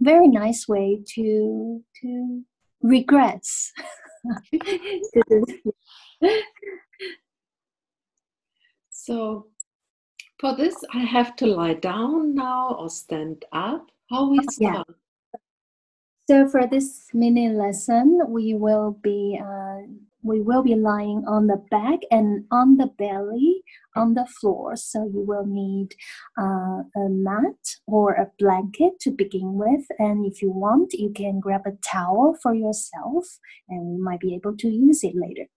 very 0.00 0.28
nice 0.28 0.68
way 0.68 1.02
to 1.14 1.84
to 2.02 2.42
regress. 2.82 3.72
so 8.90 9.46
for 10.40 10.56
this, 10.56 10.74
I 10.94 11.00
have 11.00 11.36
to 11.36 11.46
lie 11.46 11.74
down 11.74 12.34
now 12.34 12.76
or 12.78 12.88
stand 12.88 13.44
up. 13.52 13.90
How 14.10 14.30
we 14.30 14.38
start? 14.48 14.86
Yeah. 14.88 14.94
So 16.30 16.46
for 16.46 16.64
this 16.64 17.08
mini 17.12 17.48
lesson, 17.48 18.20
we 18.28 18.54
will 18.54 18.96
be 19.02 19.36
uh, 19.42 19.78
we 20.22 20.40
will 20.40 20.62
be 20.62 20.76
lying 20.76 21.24
on 21.26 21.48
the 21.48 21.60
back 21.72 21.98
and 22.12 22.44
on 22.52 22.76
the 22.76 22.86
belly 22.86 23.64
on 23.96 24.14
the 24.14 24.26
floor. 24.40 24.76
So 24.76 25.10
you 25.12 25.24
will 25.26 25.44
need 25.44 25.88
uh, 26.40 26.84
a 26.94 27.08
mat 27.08 27.58
or 27.88 28.12
a 28.12 28.30
blanket 28.38 29.00
to 29.00 29.10
begin 29.10 29.54
with. 29.54 29.84
And 29.98 30.24
if 30.24 30.40
you 30.40 30.52
want, 30.52 30.92
you 30.92 31.10
can 31.12 31.40
grab 31.40 31.62
a 31.66 31.72
towel 31.84 32.36
for 32.40 32.54
yourself, 32.54 33.26
and 33.68 33.84
we 33.88 34.00
might 34.00 34.20
be 34.20 34.36
able 34.36 34.56
to 34.58 34.68
use 34.68 35.02
it 35.02 35.16
later. 35.16 35.48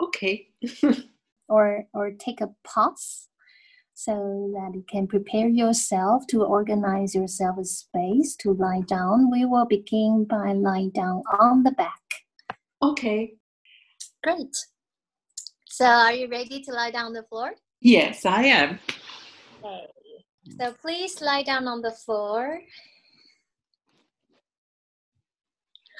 Okay. 0.00 0.50
or 1.48 1.86
or 1.92 2.12
take 2.12 2.40
a 2.40 2.54
pause 2.62 3.29
so 4.02 4.50
that 4.54 4.74
you 4.74 4.82
can 4.90 5.06
prepare 5.06 5.46
yourself 5.46 6.26
to 6.26 6.42
organize 6.42 7.14
yourself 7.14 7.58
a 7.58 7.64
space 7.66 8.34
to 8.36 8.54
lie 8.54 8.80
down. 8.86 9.30
We 9.30 9.44
will 9.44 9.66
begin 9.66 10.24
by 10.24 10.54
lying 10.54 10.88
down 10.90 11.22
on 11.38 11.64
the 11.64 11.72
back. 11.72 12.00
Okay. 12.82 13.34
Great. 14.24 14.56
So 15.66 15.84
are 15.84 16.14
you 16.14 16.28
ready 16.28 16.62
to 16.62 16.72
lie 16.72 16.90
down 16.90 17.06
on 17.06 17.12
the 17.12 17.24
floor? 17.24 17.52
Yes, 17.82 18.24
I 18.24 18.44
am. 18.44 18.78
Okay. 19.62 19.86
So 20.58 20.72
please 20.80 21.20
lie 21.20 21.42
down 21.42 21.68
on 21.68 21.82
the 21.82 21.92
floor. 21.92 22.58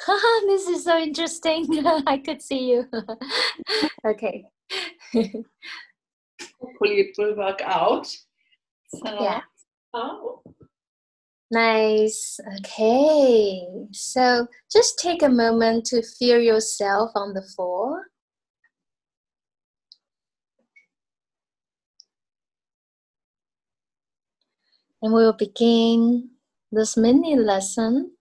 this 0.46 0.68
is 0.68 0.84
so 0.84 0.96
interesting. 0.98 1.66
I 2.06 2.16
could 2.16 2.40
see 2.40 2.70
you. 2.70 2.86
okay. 4.06 4.46
Hopefully 6.60 7.00
it 7.00 7.14
will 7.18 7.36
work 7.36 7.60
out. 7.62 8.06
So, 8.06 9.22
yeah. 9.22 9.40
Oh. 9.94 10.42
Nice. 11.50 12.38
Okay. 12.58 13.66
So 13.92 14.46
just 14.70 14.98
take 14.98 15.22
a 15.22 15.28
moment 15.28 15.84
to 15.86 16.02
feel 16.02 16.38
yourself 16.38 17.10
on 17.16 17.34
the 17.34 17.42
floor. 17.42 18.06
And 25.02 25.12
we 25.12 25.22
will 25.24 25.32
begin 25.32 26.30
this 26.70 26.96
mini 26.96 27.34
lesson 27.34 28.12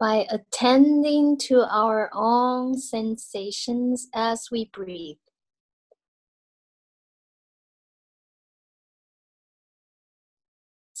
by 0.00 0.26
attending 0.30 1.38
to 1.38 1.60
our 1.62 2.10
own 2.12 2.76
sensations 2.76 4.08
as 4.12 4.48
we 4.50 4.68
breathe. 4.72 5.23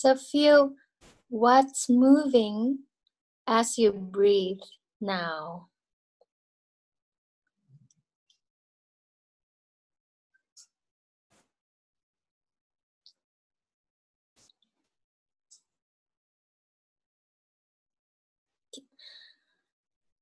So 0.04 0.16
feel 0.16 0.74
what's 1.30 1.88
moving 1.88 2.80
as 3.46 3.78
you 3.78 3.90
breathe 3.90 4.60
now. 5.00 5.68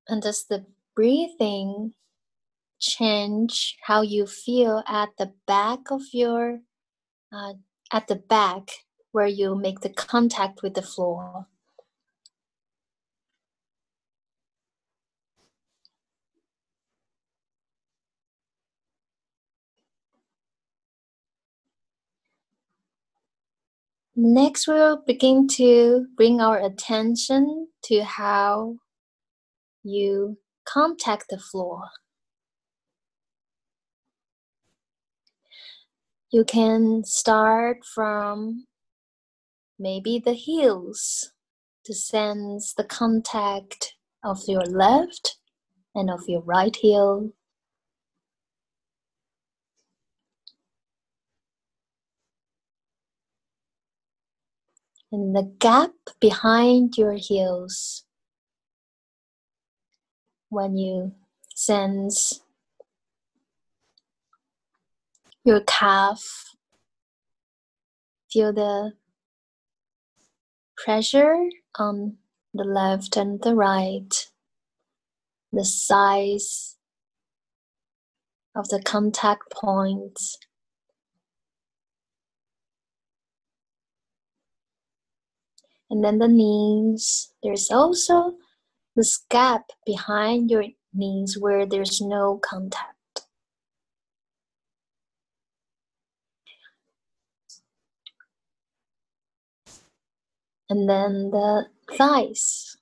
And 0.07 0.23
does 0.23 0.45
the 0.45 0.66
breathing 0.95 1.95
change 2.79 3.79
how 3.83 4.03
you 4.03 4.29
feel 4.29 4.85
at 4.87 5.09
the 5.18 5.35
back 5.49 5.90
of 5.90 6.03
your, 6.12 6.61
uh, 7.33 7.55
at 7.92 8.07
the 8.07 8.14
back 8.14 8.71
where 9.12 9.27
you 9.27 9.55
make 9.55 9.81
the 9.81 9.90
contact 9.90 10.62
with 10.62 10.75
the 10.75 10.83
floor. 10.83 11.46
Next, 24.14 24.68
we'll 24.68 25.03
begin 25.07 25.48
to 25.57 26.07
bring 26.16 26.40
our 26.40 26.61
attention 26.61 27.68
to 27.85 28.05
how 28.05 28.77
you 29.83 30.38
contact 30.64 31.27
the 31.31 31.38
floor. 31.38 31.88
You 36.31 36.44
can 36.44 37.05
start 37.05 37.85
from 37.85 38.66
maybe 39.83 40.23
the 40.25 40.33
heels 40.33 41.33
to 41.85 41.92
sense 41.92 42.73
the 42.73 42.85
contact 42.85 43.95
of 44.23 44.38
your 44.47 44.64
left 44.64 45.38
and 45.92 46.09
of 46.09 46.21
your 46.29 46.40
right 46.42 46.77
heel. 46.77 47.33
And 55.11 55.35
the 55.37 55.53
gap 55.59 55.90
behind 56.21 56.97
your 56.97 57.14
heels 57.14 58.05
when 60.49 60.79
you 60.79 61.12
sense 61.55 62.40
your 65.45 65.61
calf, 65.61 66.23
feel 68.31 68.53
the 68.53 68.92
pressure 70.85 71.37
on 71.79 72.16
the 72.55 72.64
left 72.64 73.16
and 73.16 73.40
the 73.42 73.55
right, 73.55 74.27
the 75.53 75.64
size 75.64 76.77
of 78.55 78.68
the 78.68 78.83
contact 78.83 79.51
points. 79.51 80.37
And 85.90 86.03
then 86.03 86.18
the 86.18 86.29
knees. 86.29 87.33
There's 87.42 87.71
also 87.71 88.35
this 88.97 89.25
gap 89.31 89.66
behind 89.85 90.51
your 90.51 90.64
knees 90.95 91.37
where 91.38 91.66
there's 91.66 92.01
no 92.01 92.38
contact. 92.42 92.91
And 100.72 100.88
then 100.88 101.30
the 101.30 101.66
thighs. 101.98 102.78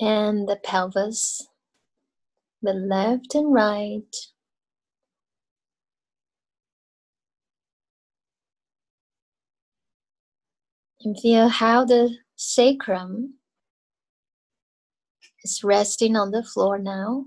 And 0.00 0.48
the 0.48 0.54
pelvis, 0.62 1.48
the 2.62 2.72
left 2.72 3.34
and 3.34 3.52
right. 3.52 4.14
And 11.04 11.18
feel 11.18 11.48
how 11.48 11.84
the 11.84 12.16
sacrum 12.42 13.34
is 15.44 15.62
resting 15.62 16.16
on 16.16 16.30
the 16.32 16.42
floor 16.42 16.78
now. 16.78 17.26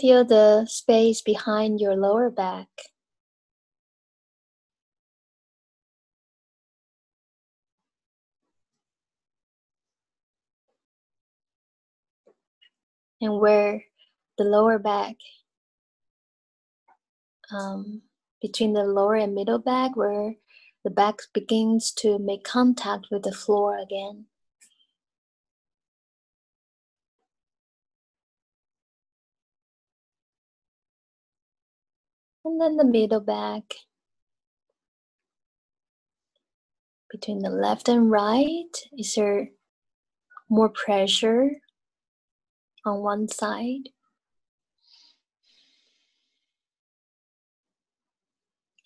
feel 0.00 0.24
the 0.24 0.64
space 0.66 1.20
behind 1.22 1.80
your 1.80 1.96
lower 1.96 2.30
back. 2.30 2.68
And 13.20 13.40
where 13.40 13.84
the 14.38 14.44
lower 14.44 14.78
back 14.78 15.16
um, 17.50 18.02
between 18.40 18.72
the 18.72 18.84
lower 18.84 19.16
and 19.16 19.34
middle 19.34 19.58
back 19.58 19.96
where 19.96 20.34
the 20.84 20.90
back 20.90 21.20
begins 21.34 21.92
to 21.92 22.18
make 22.18 22.44
contact 22.44 23.08
with 23.10 23.24
the 23.24 23.32
floor 23.32 23.78
again. 23.78 24.26
And 32.44 32.60
then 32.60 32.76
the 32.76 32.84
middle 32.84 33.20
back 33.20 33.74
between 37.10 37.40
the 37.40 37.50
left 37.50 37.88
and 37.88 38.10
right. 38.10 38.64
Is 38.96 39.14
there 39.14 39.50
more 40.48 40.68
pressure 40.70 41.50
on 42.88 43.00
one 43.00 43.28
side? 43.28 43.90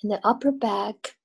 In 0.03 0.11
the 0.11 0.21
upper 0.25 0.51
back, 0.51 1.17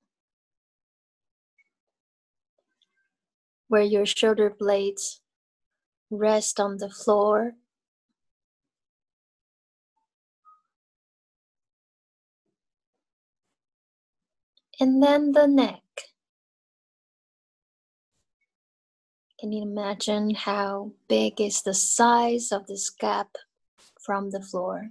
where 3.68 3.82
your 3.82 4.06
shoulder 4.06 4.50
blades 4.50 5.22
rest 6.10 6.60
on 6.60 6.78
the 6.78 6.90
floor. 6.90 7.54
And 14.80 15.02
then 15.02 15.32
the 15.32 15.48
neck. 15.48 15.87
Can 19.40 19.52
you 19.52 19.62
imagine 19.62 20.34
how 20.34 20.94
big 21.08 21.40
is 21.40 21.62
the 21.62 21.76
size 21.76 22.52
of 22.52 22.66
this 22.66 22.90
gap 22.90 23.36
from 24.04 24.32
the 24.32 24.42
floor? 24.42 24.90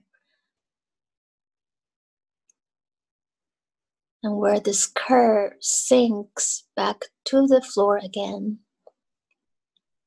And 4.22 4.36
where 4.36 4.60
this 4.60 4.86
curve 4.86 5.54
sinks 5.60 6.62
back 6.76 7.06
to 7.24 7.48
the 7.48 7.60
floor 7.60 7.98
again, 7.98 8.60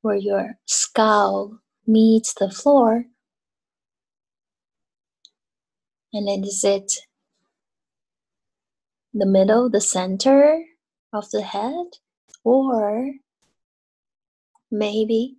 where 0.01 0.15
your 0.15 0.57
skull 0.65 1.59
meets 1.85 2.33
the 2.33 2.49
floor. 2.49 3.05
And 6.13 6.29
then 6.29 6.45
is 6.45 6.63
it 6.63 6.93
the 9.13 9.25
middle, 9.25 9.69
the 9.69 9.81
center 9.81 10.63
of 11.11 11.29
the 11.31 11.41
head, 11.41 11.97
or 12.45 13.15
maybe 14.71 15.37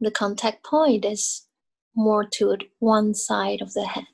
the 0.00 0.10
contact 0.10 0.64
point 0.64 1.04
is 1.04 1.46
more 1.96 2.24
to 2.24 2.56
one 2.80 3.14
side 3.14 3.62
of 3.62 3.74
the 3.74 3.86
head. 3.86 4.04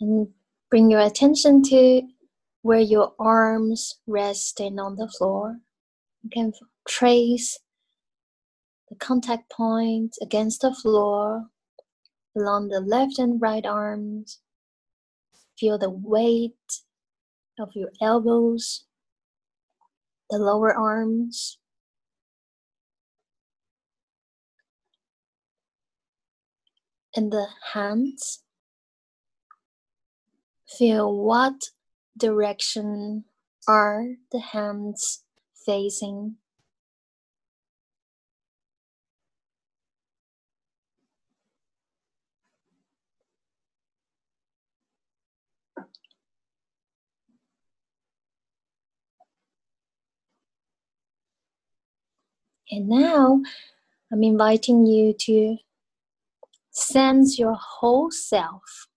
And 0.00 0.28
bring 0.70 0.90
your 0.90 1.00
attention 1.00 1.62
to 1.64 2.02
where 2.62 2.80
your 2.80 3.14
arms 3.18 4.00
resting 4.06 4.78
on 4.80 4.96
the 4.96 5.08
floor. 5.08 5.58
You 6.22 6.30
can 6.30 6.52
trace 6.88 7.58
the 8.88 8.96
contact 8.96 9.50
point 9.50 10.16
against 10.22 10.60
the 10.60 10.74
floor 10.74 11.46
along 12.36 12.68
the 12.68 12.80
left 12.80 13.18
and 13.18 13.40
right 13.40 13.66
arms. 13.66 14.40
Feel 15.58 15.78
the 15.78 15.90
weight 15.90 16.54
of 17.58 17.70
your 17.74 17.90
elbows, 18.00 18.84
the 20.30 20.38
lower 20.38 20.74
arms. 20.74 21.58
And 27.14 27.30
the 27.30 27.48
hands. 27.74 28.42
Feel 30.66 31.14
what 31.14 31.70
direction 32.16 33.24
are 33.68 34.04
the 34.30 34.40
hands 34.40 35.24
facing. 35.64 36.36
And 52.70 52.88
now 52.88 53.42
I'm 54.10 54.22
inviting 54.22 54.86
you 54.86 55.12
to 55.12 55.58
sense 56.70 57.38
your 57.38 57.54
whole 57.54 58.10
self. 58.10 58.88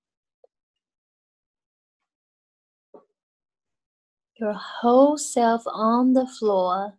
Your 4.39 4.53
whole 4.53 5.17
self 5.17 5.63
on 5.67 6.13
the 6.13 6.27
floor, 6.27 6.95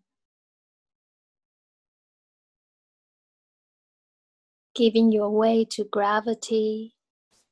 giving 4.74 5.12
your 5.12 5.30
way 5.30 5.64
to 5.64 5.84
gravity, 5.84 6.94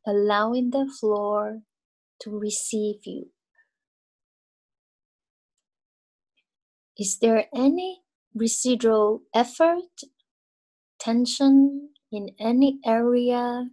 allowing 0.07 0.71
the 0.71 0.87
floor 1.01 1.61
to 2.21 2.31
receive 2.31 3.07
you. 3.07 3.31
Is 6.99 7.19
there 7.19 7.47
any 7.55 8.03
residual 8.35 9.23
effort, 9.35 10.05
tension 10.99 11.91
in 12.13 12.31
any 12.39 12.79
area 12.87 13.69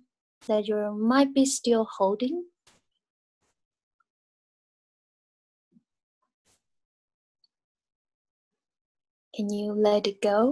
that 0.48 0.68
you 0.68 0.92
might 1.00 1.34
be 1.34 1.46
still 1.46 1.88
holding? 1.98 2.51
Can 9.34 9.50
you 9.50 9.72
let 9.72 10.08
it 10.08 10.22
go? 10.22 10.52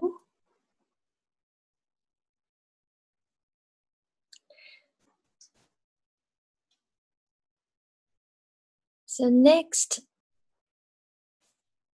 So 9.05 9.27
next, 9.27 9.99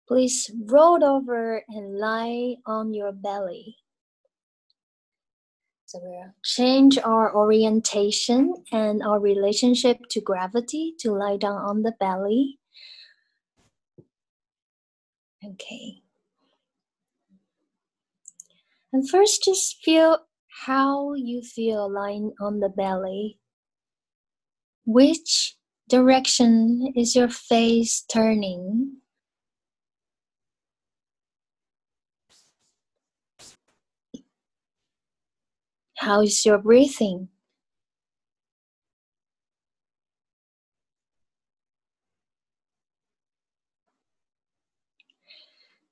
please 0.07 0.49
roll 0.65 1.03
over 1.03 1.63
and 1.69 1.99
lie 1.99 2.55
on 2.65 2.95
your 2.95 3.11
belly. 3.11 3.77
So 5.85 5.99
we'll 6.01 6.33
change 6.43 6.97
our 6.97 7.35
orientation 7.35 8.55
and 8.71 9.03
our 9.03 9.19
relationship 9.19 9.99
to 10.11 10.21
gravity 10.21 10.95
to 10.99 11.11
lie 11.11 11.37
down 11.37 11.57
on 11.57 11.83
the 11.83 11.91
belly. 11.99 12.59
Okay. 15.45 16.01
And 18.93 19.09
first, 19.09 19.43
just 19.43 19.77
feel 19.83 20.19
how 20.65 21.13
you 21.13 21.41
feel 21.41 21.91
lying 21.91 22.33
on 22.41 22.59
the 22.59 22.69
belly. 22.69 23.39
Which 24.85 25.57
direction 25.87 26.93
is 26.95 27.15
your 27.15 27.29
face 27.29 28.01
turning? 28.01 28.97
How 35.97 36.21
is 36.21 36.45
your 36.45 36.57
breathing? 36.57 37.29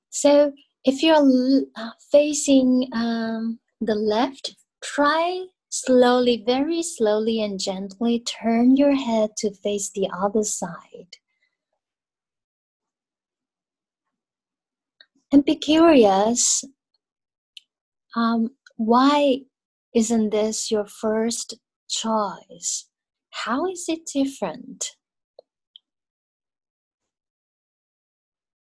So 0.10 0.54
if 0.90 1.04
you're 1.04 1.62
uh, 1.76 1.92
facing 2.12 2.90
um, 2.94 3.60
the 3.80 3.94
left, 3.94 4.56
try 4.84 5.46
slowly, 5.70 6.44
very 6.44 6.82
slowly 6.82 7.44
and 7.44 7.60
gently 7.60 8.20
turn 8.22 8.76
your 8.76 8.96
head 8.96 9.30
to 9.38 9.54
face 9.54 9.92
the 9.94 10.10
other 10.12 10.42
side. 10.42 11.18
And 15.32 15.46
be 15.46 15.56
curious 15.56 16.64
um, 18.16 18.50
why 18.78 19.42
isn't 19.94 20.32
this 20.32 20.72
your 20.72 20.88
first 20.88 21.60
choice? 21.88 22.90
How 23.30 23.68
is 23.68 23.86
it 23.88 24.10
different? 24.12 24.96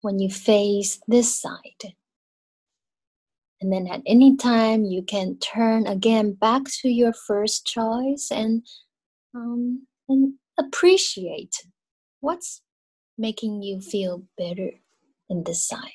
When 0.01 0.19
you 0.19 0.29
face 0.29 0.99
this 1.07 1.41
side. 1.41 1.95
And 3.61 3.73
then 3.73 3.87
at 3.87 4.03
any 4.07 4.37
time, 4.37 4.85
you 4.85 5.03
can 5.03 5.39
turn 5.39 5.87
again 5.87 6.35
back 6.35 6.63
to 6.83 6.89
your 6.89 7.13
first 7.13 7.67
choice 7.67 8.29
and 8.31 8.67
um, 9.35 9.87
and 10.09 10.35
appreciate 10.59 11.55
what's 12.21 12.63
making 13.19 13.63
you 13.63 13.81
feel 13.81 14.25
better 14.37 14.73
in 15.29 15.45
this 15.45 15.67
side. 15.67 15.91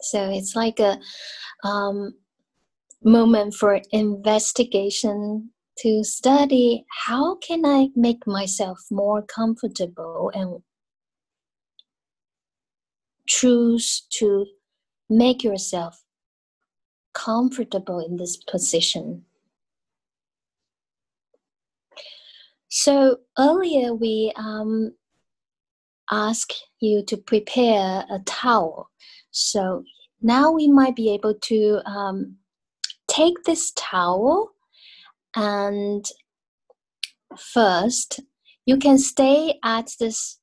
So 0.00 0.30
it's 0.30 0.54
like 0.54 0.78
a 0.78 0.98
um, 1.64 2.14
moment 3.02 3.54
for 3.54 3.80
investigation 3.90 5.50
to 5.78 6.02
study 6.04 6.84
how 7.06 7.36
can 7.36 7.64
I 7.66 7.88
make 7.94 8.26
myself 8.26 8.80
more 8.90 9.22
comfortable 9.22 10.30
and 10.34 10.62
choose 13.26 14.06
to 14.10 14.46
make 15.08 15.44
yourself 15.44 16.02
comfortable 17.12 18.00
in 18.00 18.16
this 18.16 18.36
position. 18.36 19.24
So 22.68 23.18
earlier 23.38 23.94
we 23.94 24.32
um, 24.36 24.92
asked 26.10 26.68
you 26.80 27.04
to 27.06 27.16
prepare 27.16 28.04
a 28.10 28.18
towel. 28.26 28.90
So 29.30 29.84
now 30.20 30.52
we 30.52 30.68
might 30.68 30.96
be 30.96 31.12
able 31.14 31.34
to 31.34 31.80
um, 31.86 32.36
take 33.08 33.44
this 33.44 33.72
towel 33.76 34.50
and 35.36 36.06
first 37.38 38.20
you 38.64 38.78
can 38.78 38.98
stay 38.98 39.58
at 39.62 39.90
this 40.00 40.40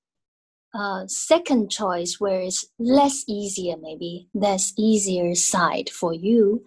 uh, 0.73 1.06
second 1.08 1.69
choice 1.69 2.15
where 2.19 2.41
it's 2.41 2.65
less 2.79 3.23
easier 3.27 3.75
maybe 3.77 4.27
less 4.34 4.73
easier 4.77 5.36
side 5.36 5.89
for 5.89 6.13
you. 6.13 6.63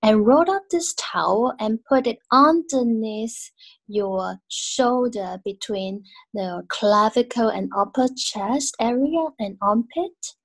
And 0.00 0.24
roll 0.24 0.48
up 0.48 0.62
this 0.70 0.94
towel 0.94 1.54
and 1.58 1.84
put 1.84 2.06
it 2.06 2.18
underneath 2.30 3.50
your 3.88 4.36
shoulder 4.46 5.40
between 5.44 6.04
the 6.32 6.62
clavicle 6.68 7.48
and 7.48 7.68
upper 7.76 8.06
chest 8.16 8.76
area 8.80 9.24
and 9.40 9.56
armpit. 9.60 10.36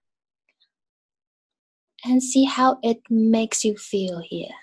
And 2.03 2.23
see 2.23 2.45
how 2.45 2.79
it 2.81 3.01
makes 3.11 3.63
you 3.63 3.77
feel 3.77 4.23
here 4.25 4.55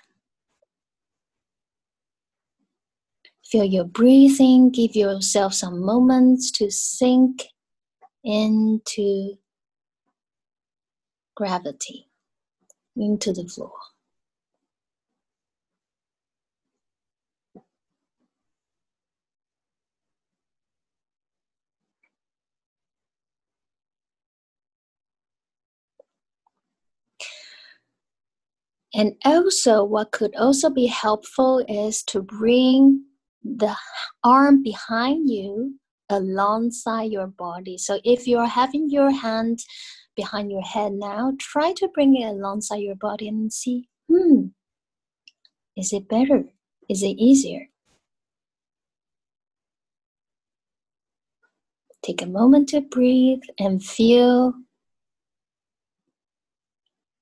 Feel 3.51 3.65
your 3.65 3.83
breathing, 3.83 4.71
give 4.71 4.95
yourself 4.95 5.53
some 5.53 5.81
moments 5.81 6.51
to 6.51 6.71
sink 6.71 7.43
into 8.23 9.37
gravity, 11.35 12.07
into 12.95 13.33
the 13.33 13.45
floor. 13.47 13.73
And 28.93 29.15
also, 29.25 29.83
what 29.83 30.11
could 30.11 30.35
also 30.35 30.69
be 30.69 30.85
helpful 30.85 31.65
is 31.67 32.03
to 32.03 32.21
bring 32.21 33.05
the 33.43 33.75
arm 34.23 34.63
behind 34.63 35.29
you 35.29 35.79
alongside 36.09 37.11
your 37.11 37.27
body. 37.27 37.77
So 37.77 37.99
if 38.03 38.27
you're 38.27 38.45
having 38.45 38.89
your 38.89 39.11
hand 39.11 39.59
behind 40.15 40.51
your 40.51 40.61
head 40.61 40.93
now, 40.93 41.33
try 41.39 41.73
to 41.73 41.87
bring 41.87 42.15
it 42.15 42.27
alongside 42.27 42.77
your 42.77 42.95
body 42.95 43.27
and 43.27 43.51
see, 43.51 43.87
hmm, 44.09 44.47
is 45.75 45.93
it 45.93 46.07
better? 46.07 46.43
Is 46.89 47.01
it 47.01 47.17
easier? 47.17 47.69
Take 52.03 52.21
a 52.21 52.27
moment 52.27 52.69
to 52.69 52.81
breathe 52.81 53.43
and 53.59 53.83
feel 53.83 54.53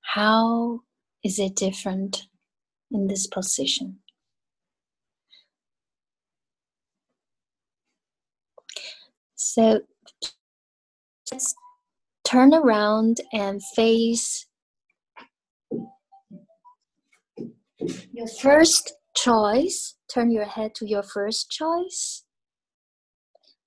how 0.00 0.80
is 1.22 1.38
it 1.38 1.54
different 1.54 2.26
in 2.90 3.06
this 3.06 3.26
position. 3.26 3.99
So 9.52 9.80
let's 11.32 11.56
turn 12.22 12.54
around 12.54 13.16
and 13.32 13.60
face 13.74 14.46
your 18.12 18.28
first 18.40 18.92
choice. 19.16 19.96
Turn 20.08 20.30
your 20.30 20.44
head 20.44 20.76
to 20.76 20.86
your 20.86 21.02
first 21.02 21.50
choice. 21.50 22.22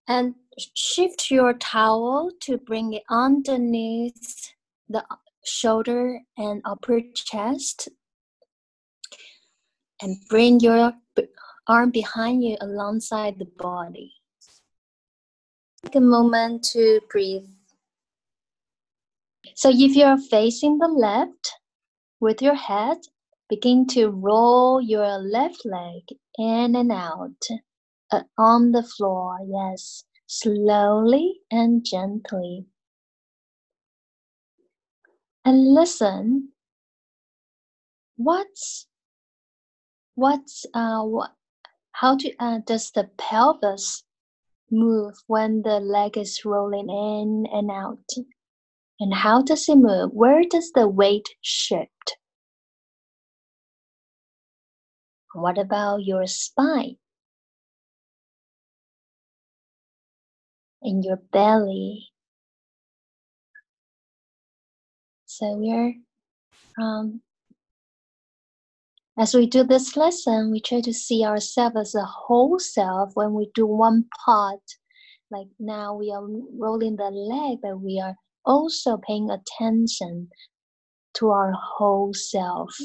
And 0.07 0.35
shift 0.73 1.29
your 1.29 1.53
towel 1.55 2.31
to 2.43 2.57
bring 2.59 2.93
it 2.93 3.03
underneath 3.09 4.53
the 4.87 5.03
shoulder 5.43 6.21
and 6.37 6.61
upper 6.63 7.01
chest. 7.13 7.89
And 10.01 10.15
bring 10.29 10.61
your 10.61 10.93
arm 11.67 11.91
behind 11.91 12.41
you 12.41 12.55
alongside 12.61 13.37
the 13.37 13.51
body. 13.57 14.13
Take 15.85 15.95
a 15.95 16.01
moment 16.01 16.63
to 16.73 17.01
breathe. 17.09 17.47
So 19.55 19.69
if 19.69 19.95
you're 19.95 20.17
facing 20.17 20.79
the 20.79 20.87
left 20.87 21.53
with 22.19 22.41
your 22.41 22.55
head, 22.55 22.97
begin 23.49 23.87
to 23.87 24.09
roll 24.09 24.81
your 24.81 25.19
left 25.19 25.65
leg 25.65 26.03
in 26.37 26.75
and 26.75 26.91
out 26.91 27.43
uh, 28.11 28.23
on 28.37 28.71
the 28.71 28.83
floor. 28.83 29.39
Yes, 29.45 30.05
slowly 30.27 31.41
and 31.51 31.85
gently. 31.85 32.65
And 35.45 35.73
listen. 35.73 36.49
What's 38.17 38.87
what's 40.15 40.65
uh 40.73 41.03
what 41.03 41.31
how 41.93 42.15
to 42.17 42.31
uh, 42.39 42.59
does 42.65 42.91
the 42.91 43.09
pelvis 43.17 44.03
move 44.73 45.15
when 45.27 45.61
the 45.63 45.79
leg 45.79 46.17
is 46.17 46.43
rolling 46.45 46.89
in 46.89 47.45
and 47.51 47.71
out? 47.71 48.09
And 48.99 49.13
how 49.13 49.41
does 49.41 49.69
it 49.69 49.77
move? 49.77 50.11
Where 50.13 50.43
does 50.49 50.71
the 50.73 50.87
weight 50.87 51.29
shift? 51.41 52.17
What 55.33 55.57
about 55.57 56.03
your 56.03 56.27
spine? 56.27 56.97
And 60.81 61.03
your 61.03 61.17
belly? 61.17 62.09
So 65.25 65.55
we're 65.57 65.95
um, 66.79 67.21
as 69.17 69.35
we 69.35 69.45
do 69.45 69.63
this 69.63 69.95
lesson, 69.95 70.51
we 70.51 70.59
try 70.59 70.81
to 70.81 70.93
see 70.93 71.23
ourselves 71.23 71.75
as 71.77 71.95
a 71.95 72.05
whole 72.05 72.57
self 72.59 73.11
when 73.15 73.33
we 73.33 73.49
do 73.53 73.65
one 73.65 74.05
part. 74.25 74.61
Like 75.29 75.47
now 75.59 75.95
we 75.95 76.11
are 76.11 76.25
rolling 76.57 76.95
the 76.95 77.11
leg, 77.11 77.59
but 77.61 77.79
we 77.79 77.99
are 77.99 78.15
also 78.45 78.97
paying 78.97 79.29
attention 79.29 80.29
to 81.15 81.29
our 81.29 81.53
whole 81.53 82.13
self. 82.13 82.75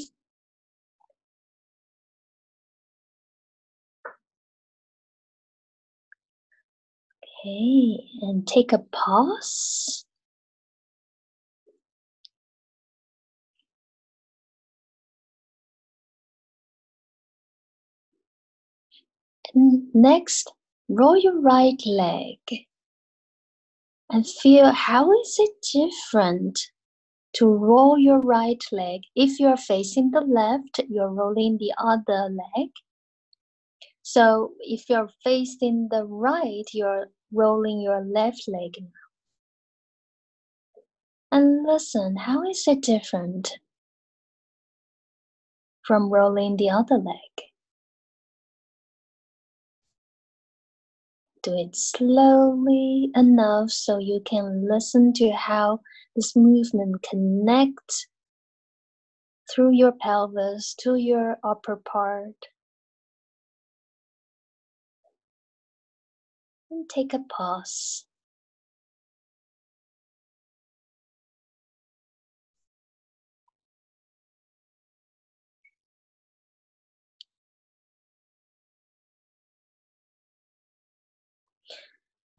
Okay, 7.45 7.97
and 8.21 8.47
take 8.47 8.71
a 8.71 8.79
pause. 8.79 10.05
Next, 19.93 20.53
roll 20.87 21.17
your 21.17 21.41
right 21.41 21.81
leg 21.85 22.39
and 24.09 24.27
feel 24.27 24.71
how 24.71 25.11
is 25.11 25.35
it 25.39 25.51
different 25.73 26.59
to 27.33 27.45
roll 27.47 27.97
your 27.97 28.19
right 28.19 28.63
leg. 28.71 29.01
If 29.15 29.39
you're 29.39 29.57
facing 29.57 30.11
the 30.11 30.21
left, 30.21 30.79
you're 30.89 31.11
rolling 31.13 31.57
the 31.57 31.73
other 31.77 32.29
leg. 32.29 32.69
So 34.01 34.53
if 34.61 34.89
you're 34.89 35.09
facing 35.23 35.89
the 35.91 36.05
right, 36.05 36.63
you're 36.73 37.07
rolling 37.31 37.81
your 37.81 38.01
left 38.01 38.47
leg. 38.47 38.75
And 41.31 41.65
listen, 41.65 42.15
how 42.15 42.43
is 42.49 42.63
it 42.67 42.81
different 42.81 43.59
from 45.83 46.11
rolling 46.11 46.57
the 46.57 46.69
other 46.69 46.97
leg? 46.97 47.48
Do 51.49 51.57
it 51.57 51.75
slowly 51.75 53.09
enough 53.15 53.71
so 53.71 53.97
you 53.97 54.21
can 54.23 54.67
listen 54.69 55.13
to 55.13 55.31
how 55.31 55.79
this 56.15 56.35
movement 56.35 57.01
connects 57.01 58.05
through 59.49 59.71
your 59.71 59.91
pelvis 59.91 60.75
to 60.81 60.93
your 60.93 61.39
upper 61.43 61.75
part. 61.75 62.35
And 66.69 66.87
take 66.87 67.15
a 67.15 67.19
pause. 67.19 68.05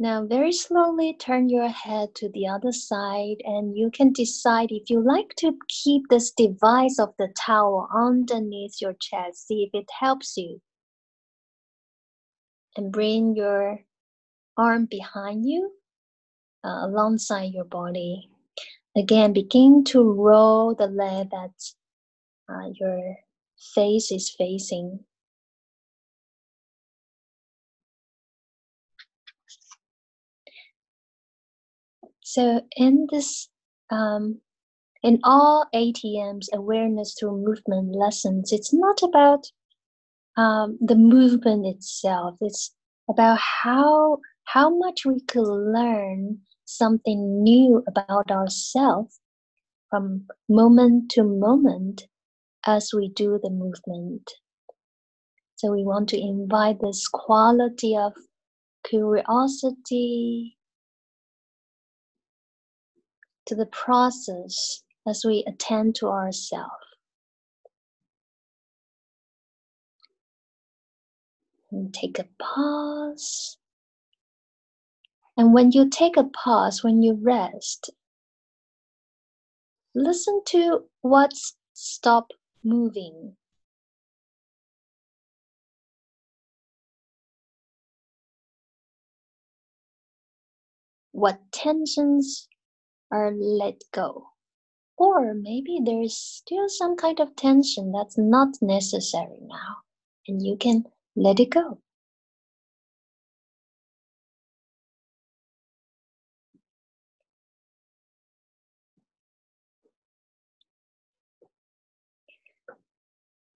Now, 0.03 0.25
very 0.25 0.51
slowly 0.51 1.13
turn 1.13 1.51
your 1.51 1.69
head 1.69 2.15
to 2.17 2.31
the 2.31 2.49
other 2.49 2.73
side, 2.73 3.37
and 3.45 3.77
you 3.77 3.91
can 3.91 4.15
decide 4.15 4.73
if 4.73 4.89
you 4.89 4.99
like 4.99 5.35
to 5.37 5.53
keep 5.69 6.09
this 6.09 6.31
device 6.31 6.99
of 6.99 7.11
the 7.19 7.29
towel 7.37 7.87
underneath 7.95 8.81
your 8.81 8.95
chest. 8.99 9.47
See 9.47 9.63
if 9.63 9.79
it 9.79 9.91
helps 10.01 10.39
you. 10.39 10.63
And 12.79 12.91
bring 12.91 13.37
your 13.37 13.81
arm 14.57 14.87
behind 14.91 15.47
you 15.47 15.71
uh, 16.65 16.87
alongside 16.87 17.53
your 17.53 17.67
body. 17.67 18.31
Again, 18.97 19.35
begin 19.35 19.85
to 19.89 20.03
roll 20.03 20.75
the 20.75 20.87
leg 20.87 21.29
that 21.31 21.53
uh, 22.49 22.71
your 22.81 23.17
face 23.75 24.11
is 24.11 24.31
facing. 24.31 25.01
So 32.33 32.63
in 32.77 33.09
this, 33.11 33.49
um, 33.91 34.41
in 35.03 35.19
all 35.25 35.67
ATM's 35.75 36.49
awareness 36.55 37.17
through 37.19 37.45
movement 37.45 37.97
lessons, 37.97 38.53
it's 38.53 38.73
not 38.73 39.03
about 39.03 39.47
um, 40.37 40.79
the 40.81 40.95
movement 40.95 41.67
itself. 41.67 42.37
It's 42.41 42.73
about 43.09 43.37
how 43.41 44.19
how 44.45 44.71
much 44.71 45.05
we 45.05 45.21
could 45.23 45.49
learn 45.49 46.39
something 46.67 47.43
new 47.43 47.83
about 47.89 48.31
ourselves 48.31 49.19
from 49.89 50.29
moment 50.49 51.11
to 51.11 51.25
moment 51.25 52.07
as 52.65 52.93
we 52.95 53.09
do 53.09 53.41
the 53.43 53.51
movement. 53.51 54.31
So 55.57 55.73
we 55.73 55.83
want 55.83 56.09
to 56.11 56.21
invite 56.21 56.81
this 56.81 57.09
quality 57.09 57.97
of 57.97 58.13
curiosity, 58.85 60.57
to 63.51 63.57
the 63.57 63.67
process 63.67 64.85
as 65.09 65.25
we 65.25 65.45
attend 65.45 65.97
to 65.97 66.07
ourselves. 66.07 66.71
And 71.73 71.93
take 71.93 72.21
a 72.21 72.29
pause. 72.39 73.59
And 75.37 75.53
when 75.53 75.73
you 75.73 75.91
take 75.91 76.17
a 76.17 76.23
pause, 76.23 76.85
when 76.85 77.03
you 77.03 77.19
rest, 77.21 77.91
listen 79.97 80.43
to 80.47 80.85
what's 81.01 81.57
stop 81.73 82.31
moving. 82.63 83.35
What 91.11 91.41
tensions 91.51 92.47
are 93.13 93.33
let 93.33 93.83
go. 93.93 94.29
Or 94.99 95.35
maybe 95.35 95.81
there's 95.85 96.17
still 96.17 96.69
some 96.69 96.97
kind 96.97 97.21
of 97.21 97.37
tension 97.37 97.93
that's 97.93 98.19
not 98.19 98.57
necessary 98.63 99.41
now, 99.43 99.77
and 100.29 100.43
you 100.47 100.57
can 100.57 100.85
let 101.17 101.41
it 101.41 101.51
go. 101.51 101.81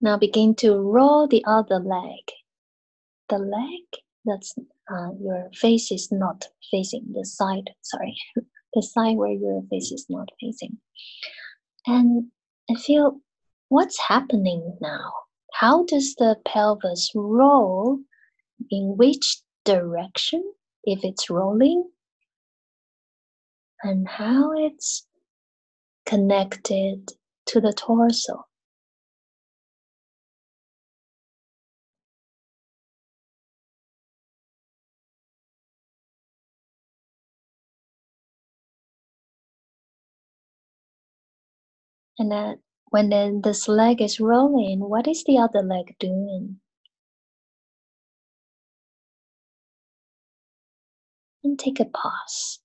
Now 0.01 0.19
begin 0.19 0.55
to 0.57 0.77
roll 0.79 1.29
the 1.29 1.45
other 1.47 1.81
leg. 1.81 2.31
The 3.31 3.39
leg 3.39 4.03
that's 4.25 4.55
uh, 4.91 5.11
your 5.21 5.51
face 5.55 5.93
is 5.93 6.13
not 6.13 6.49
facing 6.71 7.13
the 7.13 7.25
side, 7.27 7.71
sorry. 7.83 8.17
the 8.75 8.83
side 8.83 9.17
where 9.17 9.31
your 9.31 9.63
face 9.71 9.93
is 9.93 10.07
not 10.09 10.29
facing. 10.41 10.79
And 11.87 12.31
I 12.71 12.75
feel 12.75 13.21
what's 13.69 14.01
happening 14.01 14.77
now? 14.81 15.13
How 15.55 15.85
does 15.85 16.15
the 16.17 16.37
pelvis 16.45 17.11
roll? 17.15 17.99
In 18.71 18.97
which 18.97 19.43
direction? 19.65 20.43
If 20.85 21.05
it's 21.05 21.31
rolling? 21.31 21.89
And 23.83 24.09
how 24.09 24.53
it's 24.57 25.07
connected 26.07 27.11
to 27.47 27.61
the 27.61 27.73
torso. 27.73 28.45
And 42.19 42.31
then 42.31 42.61
when 42.91 43.11
then 43.11 43.41
this 43.43 43.67
leg 43.69 44.01
is 44.01 44.21
rolling, 44.21 44.81
what 44.81 45.09
is 45.09 45.25
the 45.25 45.39
other 45.39 45.63
leg 45.63 45.97
doing? 45.99 46.61
And 51.43 51.59
take 51.59 51.81
a 51.81 51.85
pause. 51.85 52.61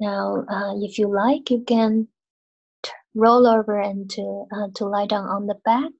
Now, 0.00 0.44
uh, 0.50 0.74
if 0.82 0.98
you 0.98 1.08
like, 1.14 1.50
you 1.50 1.62
can 1.66 2.08
roll 3.14 3.46
over 3.46 3.80
and 3.80 4.10
to, 4.10 4.46
uh, 4.52 4.68
to 4.74 4.86
lie 4.86 5.06
down 5.06 5.26
on 5.26 5.46
the 5.46 5.54
back 5.64 5.92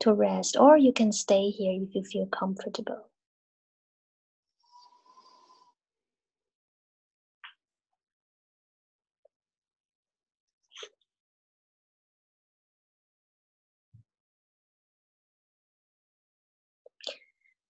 to 0.00 0.14
rest, 0.14 0.56
or 0.58 0.78
you 0.78 0.92
can 0.92 1.12
stay 1.12 1.50
here 1.50 1.82
if 1.82 1.94
you 1.94 2.02
feel 2.04 2.26
comfortable. 2.26 3.09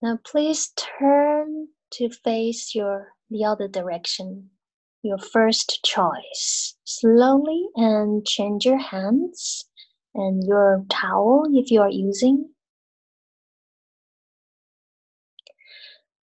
Now 0.02 0.18
please 0.24 0.72
turn 0.98 1.68
to 1.92 2.08
face 2.08 2.74
your 2.74 3.12
the 3.28 3.44
other 3.44 3.68
direction, 3.68 4.50
your 5.02 5.18
first 5.18 5.84
choice. 5.84 6.74
Slowly 6.84 7.66
and 7.76 8.26
change 8.26 8.64
your 8.64 8.78
hands 8.78 9.68
and 10.14 10.42
your 10.46 10.86
towel 10.88 11.44
if 11.52 11.70
you 11.70 11.82
are 11.82 11.90
using. 11.90 12.48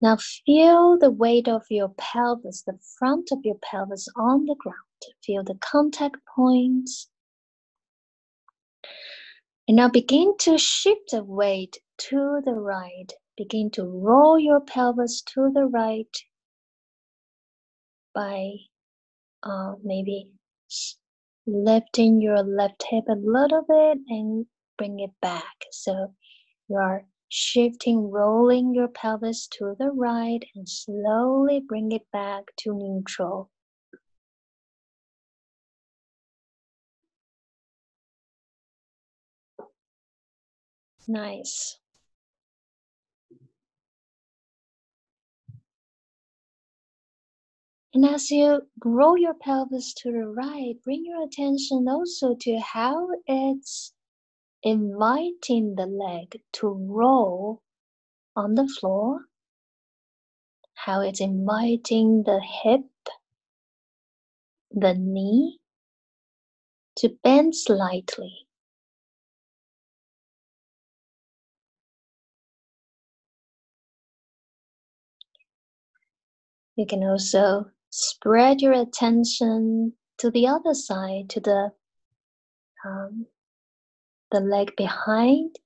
Now 0.00 0.16
feel 0.16 0.98
the 0.98 1.12
weight 1.12 1.46
of 1.46 1.62
your 1.70 1.90
pelvis, 1.96 2.62
the 2.62 2.80
front 2.98 3.30
of 3.30 3.44
your 3.44 3.58
pelvis 3.62 4.08
on 4.16 4.46
the 4.46 4.56
ground. 4.56 4.78
Feel 5.24 5.44
the 5.44 5.54
contact 5.54 6.16
points. 6.34 7.08
And 9.68 9.76
now 9.76 9.88
begin 9.88 10.36
to 10.40 10.58
shift 10.58 11.12
the 11.12 11.22
weight 11.22 11.78
to 12.08 12.40
the 12.44 12.54
right 12.54 13.12
Begin 13.36 13.70
to 13.72 13.84
roll 13.84 14.38
your 14.38 14.60
pelvis 14.60 15.22
to 15.22 15.50
the 15.52 15.64
right 15.66 16.16
by 18.14 18.52
uh, 19.42 19.74
maybe 19.82 20.30
lifting 21.46 22.20
your 22.20 22.42
left 22.42 22.84
hip 22.88 23.04
a 23.08 23.14
little 23.14 23.64
bit 23.66 23.98
and 24.08 24.46
bring 24.78 25.00
it 25.00 25.12
back. 25.20 25.64
So 25.70 26.14
you 26.68 26.76
are 26.76 27.06
shifting, 27.28 28.10
rolling 28.10 28.74
your 28.74 28.88
pelvis 28.88 29.46
to 29.58 29.74
the 29.78 29.90
right 29.90 30.40
and 30.54 30.68
slowly 30.68 31.60
bring 31.60 31.92
it 31.92 32.10
back 32.12 32.44
to 32.58 32.74
neutral. 32.74 33.50
Nice. 41.08 41.81
And 47.94 48.06
as 48.06 48.30
you 48.30 48.62
roll 48.84 49.18
your 49.18 49.34
pelvis 49.34 49.94
to 49.94 50.12
the 50.12 50.26
right, 50.28 50.76
bring 50.84 51.04
your 51.04 51.22
attention 51.24 51.88
also 51.88 52.34
to 52.40 52.58
how 52.60 53.08
it's 53.26 53.94
inviting 54.62 55.76
the 55.76 55.86
leg 55.86 56.42
to 56.54 56.68
roll 56.68 57.62
on 58.36 58.54
the 58.54 58.68
floor, 58.68 59.26
how 60.74 61.02
it's 61.02 61.20
inviting 61.20 62.24
the 62.24 62.40
hip, 62.40 62.90
the 64.70 64.94
knee 64.94 65.58
to 66.96 67.10
bend 67.24 67.56
slightly. 67.56 68.46
You 76.76 76.86
can 76.86 77.04
also 77.04 77.71
spread 77.92 78.62
your 78.62 78.72
attention 78.72 79.92
to 80.18 80.30
the 80.30 80.46
other 80.46 80.74
side, 80.74 81.28
to 81.28 81.40
the 81.40 81.72
um, 82.84 83.26
the 84.30 84.40
leg 84.40 84.72
behind, 84.76 85.56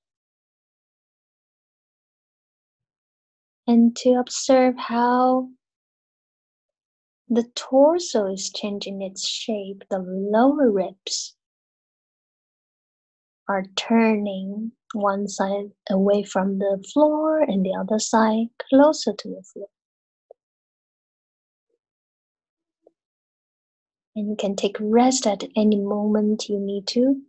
and 3.65 3.95
to 3.95 4.11
observe 4.19 4.75
how 4.77 5.47
the 7.29 7.45
torso 7.55 8.31
is 8.31 8.51
changing 8.53 9.01
its 9.01 9.27
shape. 9.27 9.83
The 9.89 9.99
lower 9.99 10.69
ribs 10.69 11.35
are 13.47 13.63
turning 13.77 14.73
one 14.93 15.27
side 15.29 15.71
away 15.89 16.23
from 16.23 16.59
the 16.59 16.83
floor 16.93 17.41
and 17.41 17.65
the 17.65 17.73
other 17.79 17.99
side 17.99 18.47
closer 18.69 19.13
to 19.13 19.29
the 19.29 19.43
floor. 19.53 19.69
And 24.17 24.27
you 24.29 24.35
can 24.35 24.57
take 24.57 24.75
rest 24.81 25.25
at 25.25 25.45
any 25.55 25.77
moment 25.77 26.49
you 26.49 26.59
need 26.59 26.87
to. 26.87 27.21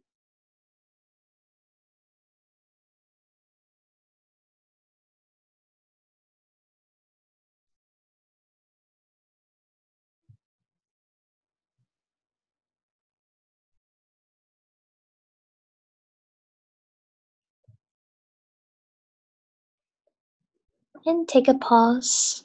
And 21.05 21.29
take 21.29 21.49
a 21.49 21.55
pause. 21.55 22.45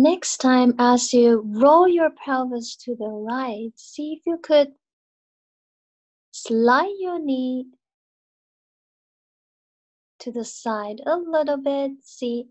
Next 0.00 0.36
time, 0.36 0.76
as 0.78 1.12
you 1.12 1.42
roll 1.44 1.88
your 1.88 2.10
pelvis 2.10 2.76
to 2.84 2.94
the 2.94 3.08
right, 3.08 3.72
see 3.74 4.12
if 4.12 4.20
you 4.24 4.38
could 4.40 4.68
slide 6.30 6.94
your 7.00 7.18
knee 7.18 7.66
to 10.20 10.30
the 10.30 10.44
side 10.44 11.00
a 11.04 11.16
little 11.16 11.56
bit. 11.56 11.90
See 12.04 12.46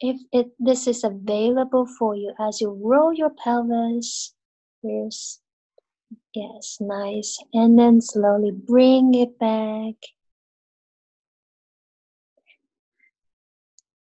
if 0.00 0.20
it 0.32 0.52
this 0.58 0.86
is 0.86 1.02
available 1.02 1.86
for 1.86 2.14
you 2.14 2.34
as 2.38 2.60
you 2.60 2.68
roll 2.68 3.14
your 3.14 3.30
pelvis. 3.30 4.34
Yes, 4.82 5.40
yes, 6.34 6.76
nice. 6.78 7.38
And 7.54 7.78
then 7.78 8.02
slowly 8.02 8.50
bring 8.50 9.14
it 9.14 9.38
back. 9.38 9.94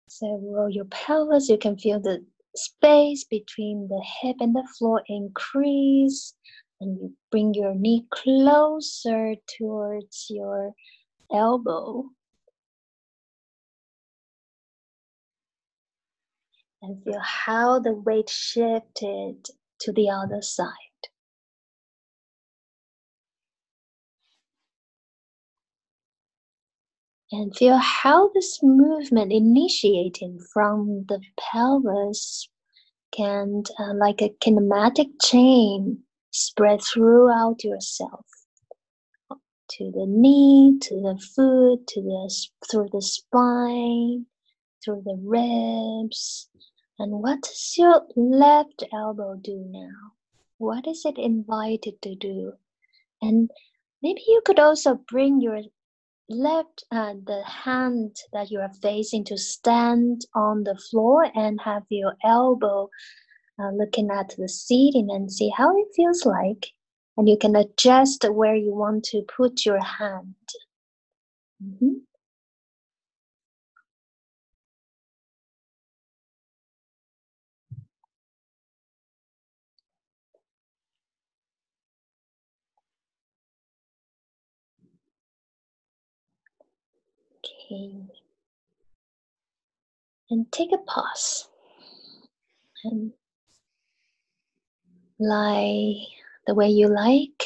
So 0.08 0.38
roll 0.44 0.68
your 0.68 0.84
pelvis. 0.84 1.48
You 1.48 1.56
can 1.56 1.78
feel 1.78 2.00
the 2.00 2.22
space 2.56 3.24
between 3.24 3.88
the 3.88 4.04
hip 4.20 4.36
and 4.40 4.54
the 4.54 4.66
floor 4.78 5.02
increase 5.08 6.34
and 6.80 6.98
you 7.00 7.14
bring 7.30 7.54
your 7.54 7.74
knee 7.74 8.06
closer 8.10 9.34
towards 9.58 10.26
your 10.28 10.72
elbow. 11.32 12.04
And 16.82 17.02
feel 17.02 17.20
how 17.20 17.80
the 17.80 17.92
weight 17.92 18.28
shifted 18.28 19.46
to 19.80 19.92
the 19.92 20.10
other 20.10 20.42
side 20.42 20.85
and 27.32 27.56
feel 27.56 27.76
how 27.76 28.28
this 28.34 28.60
movement 28.62 29.32
initiating 29.32 30.38
from 30.52 31.04
the 31.08 31.20
pelvis 31.38 32.48
can 33.12 33.62
uh, 33.78 33.94
like 33.94 34.22
a 34.22 34.34
kinematic 34.40 35.08
chain 35.22 35.98
spread 36.30 36.80
throughout 36.82 37.64
yourself. 37.64 38.24
To 39.70 39.90
the 39.90 40.06
knee 40.06 40.78
to 40.82 40.94
the 40.94 41.20
foot 41.34 41.86
to 41.88 42.00
the 42.00 42.46
through 42.70 42.88
the 42.92 43.02
spine 43.02 44.26
through 44.86 45.02
the 45.04 45.18
ribs. 45.22 46.48
And 46.98 47.20
what 47.20 47.42
does 47.42 47.74
your 47.76 48.06
left 48.14 48.84
elbow 48.92 49.36
do 49.36 49.64
now? 49.68 50.12
What 50.58 50.86
is 50.86 51.02
it 51.04 51.18
invited 51.18 52.00
to 52.02 52.14
do? 52.14 52.52
And 53.20 53.50
maybe 54.02 54.22
you 54.26 54.40
could 54.46 54.58
also 54.58 54.94
bring 54.94 55.40
your 55.40 55.60
left 56.28 56.84
uh, 56.90 57.14
the 57.24 57.42
hand 57.44 58.16
that 58.32 58.50
you 58.50 58.60
are 58.60 58.72
facing 58.82 59.24
to 59.24 59.36
stand 59.36 60.22
on 60.34 60.64
the 60.64 60.76
floor 60.76 61.30
and 61.34 61.60
have 61.60 61.84
your 61.88 62.14
elbow 62.24 62.88
uh, 63.58 63.70
looking 63.70 64.10
at 64.10 64.34
the 64.36 64.48
seating 64.48 65.08
and 65.10 65.30
see 65.30 65.50
how 65.56 65.76
it 65.76 65.86
feels 65.94 66.26
like 66.26 66.66
and 67.16 67.28
you 67.28 67.38
can 67.38 67.56
adjust 67.56 68.24
where 68.30 68.56
you 68.56 68.74
want 68.74 69.04
to 69.04 69.22
put 69.36 69.64
your 69.64 69.82
hand 69.82 70.34
mm-hmm. 71.64 71.98
And 87.70 88.10
take 90.52 90.70
a 90.72 90.78
pause 90.78 91.48
and 92.84 93.12
lie 95.18 95.94
the 96.46 96.54
way 96.54 96.68
you 96.68 96.88
like. 96.88 97.44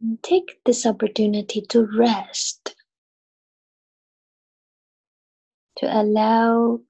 And 0.00 0.22
take 0.22 0.60
this 0.64 0.86
opportunity 0.86 1.60
to 1.70 1.88
rest, 1.96 2.74
to 5.78 5.86
allow 5.86 6.80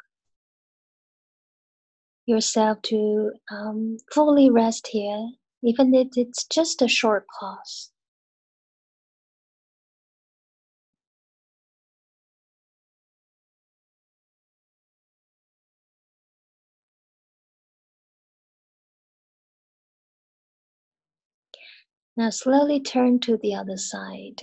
yourself 2.27 2.83
to 2.83 3.33
um, 3.51 3.97
fully 4.12 4.51
rest 4.51 4.89
here 4.89 5.31
even 5.62 5.94
if 5.94 6.09
it's 6.16 6.44
just 6.46 6.82
a 6.82 6.88
short 6.88 7.26
pause. 7.40 7.90
Now 22.16 22.30
slowly 22.30 22.80
turn 22.80 23.20
to 23.20 23.36
the 23.36 23.54
other 23.54 23.76
side. 23.76 24.42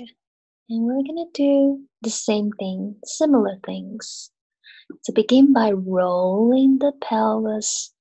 And 0.70 0.86
we're 0.86 1.03
going 1.03 1.18
to 1.18 1.30
do 1.34 1.86
the 2.01 2.09
same 2.11 2.51
thing, 2.59 2.97
similar 3.05 3.59
things. 3.66 4.32
To 5.05 5.13
begin 5.13 5.53
by 5.53 5.72
rolling 5.72 6.80
the 6.80 6.93
pelvis 7.01 7.95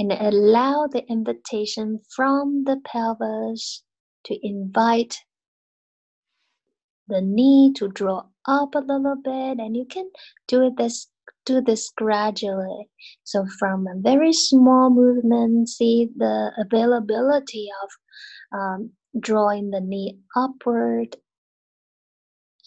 and 0.00 0.12
allow 0.12 0.86
the 0.86 1.04
invitation 1.10 2.00
from 2.16 2.64
the 2.64 2.80
pelvis 2.86 3.82
to 4.24 4.34
invite 4.42 5.18
the 7.08 7.20
knee 7.20 7.70
to 7.76 7.86
draw 7.88 8.22
up 8.46 8.74
a 8.74 8.78
little 8.78 9.16
bit 9.22 9.58
and 9.58 9.76
you 9.76 9.84
can 9.84 10.10
do 10.48 10.72
this 10.78 11.08
do 11.44 11.60
this 11.60 11.90
gradually. 11.96 12.88
So 13.24 13.46
from 13.58 13.86
a 13.86 14.00
very 14.00 14.32
small 14.32 14.88
movement 14.88 15.68
see 15.68 16.08
the 16.16 16.50
availability 16.58 17.68
of 17.82 18.58
um, 18.58 18.90
drawing 19.18 19.70
the 19.70 19.80
knee 19.80 20.18
upward 20.34 21.16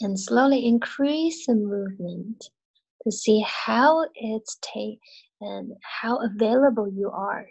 and 0.02 0.20
slowly 0.20 0.68
increase 0.68 1.48
the 1.48 1.56
movement 1.56 2.44
to 3.04 3.12
see 3.12 3.44
how 3.48 4.06
it's 4.14 4.58
take 4.62 5.00
and 5.44 5.74
how 5.82 6.18
available 6.18 6.88
you 6.88 7.12
are. 7.12 7.46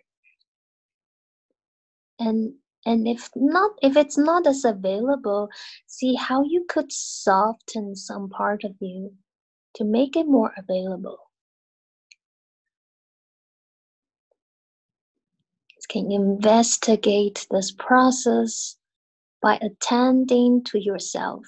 And 2.18 2.55
and 2.84 3.07
if 3.07 3.30
not 3.36 3.72
if 3.82 3.97
it's 3.97 4.18
not 4.18 4.47
as 4.47 4.64
available 4.64 5.49
see 5.86 6.14
how 6.14 6.43
you 6.43 6.64
could 6.68 6.90
soften 6.90 7.95
some 7.95 8.28
part 8.28 8.64
of 8.64 8.72
you 8.80 9.12
to 9.74 9.84
make 9.84 10.16
it 10.16 10.26
more 10.26 10.53
available 10.59 11.18
can 15.93 16.11
investigate 16.11 17.47
this 17.51 17.70
process 17.72 18.76
by 19.43 19.59
attending 19.61 20.64
to 20.64 20.78
yourself 20.80 21.45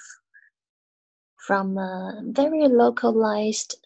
from 1.47 1.79
a 1.79 2.21
very 2.27 2.69
localized 2.69 3.84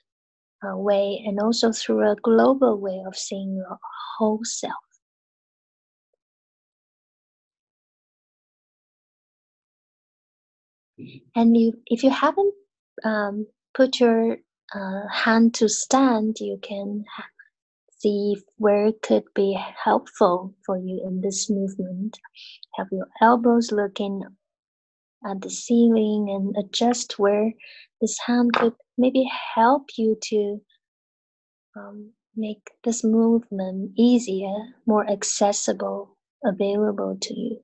uh, 0.64 0.76
way 0.76 1.22
and 1.26 1.38
also 1.40 1.72
through 1.72 2.10
a 2.10 2.16
global 2.16 2.78
way 2.78 3.02
of 3.06 3.16
seeing 3.16 3.54
your 3.54 3.78
whole 4.18 4.40
self. 4.42 4.74
And 11.36 11.56
you, 11.56 11.74
if 11.86 12.02
you 12.02 12.10
haven't 12.10 12.54
um, 13.04 13.46
put 13.74 14.00
your 14.00 14.38
uh, 14.74 15.08
hand 15.12 15.54
to 15.54 15.68
stand, 15.68 16.36
you 16.40 16.58
can 16.62 17.04
see 17.98 18.36
where 18.56 18.86
it 18.86 19.02
could 19.02 19.24
be 19.34 19.58
helpful 19.84 20.54
for 20.66 20.76
you 20.76 21.00
in 21.06 21.20
this 21.20 21.48
movement. 21.50 22.18
Have 22.76 22.88
your 22.90 23.08
elbows 23.20 23.70
looking 23.72 24.22
at 25.28 25.40
the 25.40 25.50
ceiling 25.50 26.28
and 26.30 26.56
adjust 26.64 27.18
where 27.18 27.52
this 28.00 28.18
hand 28.26 28.52
could 28.54 28.74
maybe 28.96 29.28
help 29.54 29.86
you 29.96 30.16
to 30.22 30.60
um, 31.76 32.12
make 32.36 32.70
this 32.84 33.04
movement 33.04 33.92
easier, 33.96 34.54
more 34.86 35.08
accessible, 35.10 36.16
available 36.44 37.16
to 37.20 37.34
you. 37.34 37.60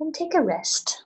and 0.00 0.14
take 0.14 0.34
a 0.34 0.42
rest. 0.42 1.05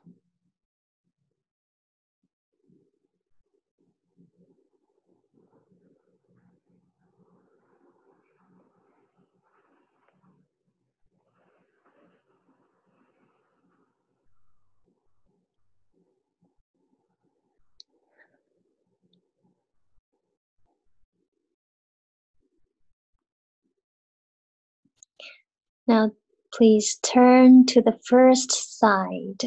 Now 25.91 26.13
Please 26.53 26.99
turn 27.03 27.65
to 27.67 27.81
the 27.81 27.99
first 28.05 28.79
side. 28.79 29.45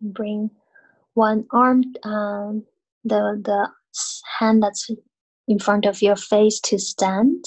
Bring 0.00 0.50
one 1.14 1.46
arm, 1.52 1.84
um, 2.02 2.64
the, 3.04 3.40
the 3.44 3.70
hand 4.38 4.62
that's 4.62 4.90
in 5.46 5.58
front 5.58 5.84
of 5.84 6.02
your 6.02 6.16
face 6.16 6.58
to 6.60 6.78
stand, 6.78 7.44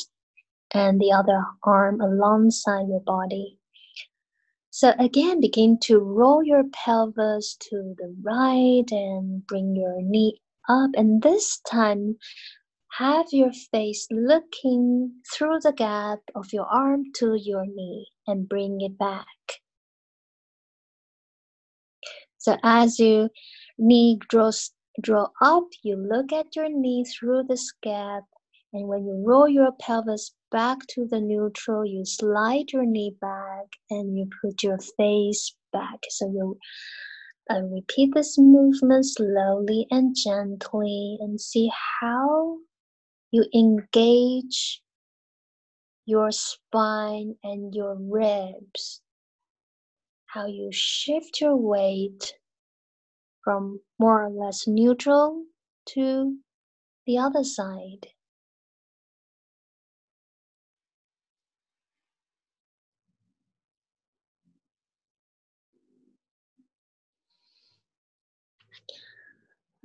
and 0.74 1.02
the 1.02 1.12
other 1.12 1.44
arm 1.64 2.00
alongside 2.00 2.88
your 2.88 3.02
body. 3.02 3.60
So 4.78 4.94
again, 5.00 5.40
begin 5.40 5.80
to 5.84 6.00
roll 6.00 6.44
your 6.44 6.66
pelvis 6.74 7.56
to 7.62 7.96
the 7.98 8.14
right 8.22 8.84
and 8.92 9.48
bring 9.48 9.74
your 9.74 10.02
knee 10.02 10.42
up. 10.68 10.92
And 10.96 11.22
this 11.22 11.62
time, 11.62 12.18
have 12.98 13.28
your 13.32 13.54
face 13.72 14.06
looking 14.12 15.14
through 15.34 15.62
the 15.62 15.72
gap 15.72 16.20
of 16.36 16.52
your 16.52 16.66
arm 16.66 17.04
to 17.20 17.36
your 17.42 17.66
knee 17.66 18.08
and 18.28 18.50
bring 18.50 18.82
it 18.82 18.98
back. 18.98 19.62
So 22.38 22.58
as 22.62 23.00
your 23.00 23.30
knee 23.78 24.20
draws 24.28 24.74
draw 25.02 25.30
up, 25.42 25.70
you 25.84 25.96
look 25.96 26.34
at 26.34 26.54
your 26.54 26.68
knee 26.68 27.06
through 27.06 27.44
this 27.48 27.72
gap 27.82 28.24
and 28.76 28.90
when 28.90 29.06
you 29.06 29.24
roll 29.26 29.48
your 29.48 29.72
pelvis 29.80 30.36
back 30.52 30.80
to 30.90 31.08
the 31.10 31.22
neutral, 31.22 31.86
you 31.86 32.04
slide 32.04 32.74
your 32.74 32.86
knee 32.86 33.16
back 33.22 33.68
and 33.90 34.18
you 34.18 34.28
put 34.42 34.64
your 34.64 34.78
face 34.98 35.56
back. 35.72 36.00
So 36.10 36.28
you 36.28 36.58
uh, 37.50 37.62
repeat 37.62 38.14
this 38.14 38.38
movement 38.38 39.06
slowly 39.06 39.88
and 39.92 40.14
gently 40.14 41.18
and 41.22 41.40
see 41.40 41.72
how 42.02 42.58
you 43.32 43.46
engage 43.56 44.82
your 46.06 46.32
spine 46.32 47.36
and 47.46 47.74
your 47.74 47.96
ribs. 47.98 49.02
How 50.26 50.48
you 50.48 50.70
shift 50.74 51.40
your 51.40 51.56
weight 51.56 52.34
from 53.42 53.80
more 54.00 54.26
or 54.26 54.30
less 54.30 54.68
neutral 54.68 55.46
to 55.92 56.36
the 57.08 57.20
other 57.20 57.46
side. 57.46 58.08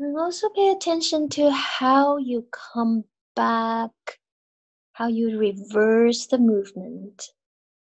And 0.00 0.18
also 0.18 0.48
pay 0.48 0.70
attention 0.70 1.28
to 1.30 1.50
how 1.50 2.16
you 2.16 2.46
come 2.72 3.04
back, 3.36 3.90
how 4.94 5.08
you 5.08 5.38
reverse 5.38 6.26
the 6.26 6.38
movement. 6.38 7.22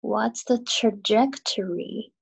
What's 0.01 0.43
the 0.43 0.59
trajectory? 0.59 2.13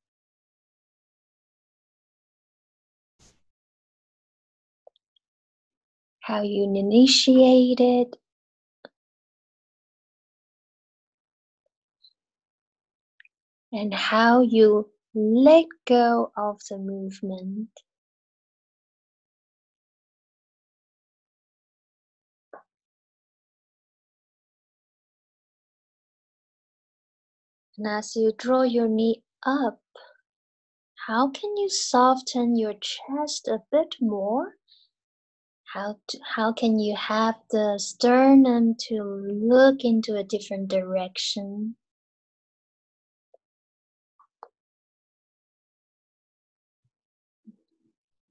How 6.21 6.43
you 6.43 6.65
initiate 6.65 7.81
it. 7.81 8.17
And 13.73 13.95
how 13.95 14.43
you 14.43 14.91
let 15.15 15.65
go 15.87 16.33
of 16.37 16.61
the 16.69 16.77
movement. 16.77 17.71
And 27.81 27.89
as 27.89 28.15
you 28.15 28.31
draw 28.37 28.61
your 28.61 28.89
knee 28.89 29.23
up, 29.43 29.81
how 31.07 31.31
can 31.31 31.57
you 31.57 31.71
soften 31.71 32.55
your 32.55 32.75
chest 32.75 33.49
a 33.49 33.63
bit 33.73 33.95
more? 34.03 34.57
How, 35.73 35.97
to, 36.09 36.19
how 36.35 36.53
can 36.53 36.79
you 36.79 36.95
have 36.95 37.37
the 37.51 37.79
sternum 37.79 38.75
to 38.89 39.03
look 39.03 39.77
into 39.81 40.15
a 40.15 40.23
different 40.23 40.69
direction? 40.69 41.77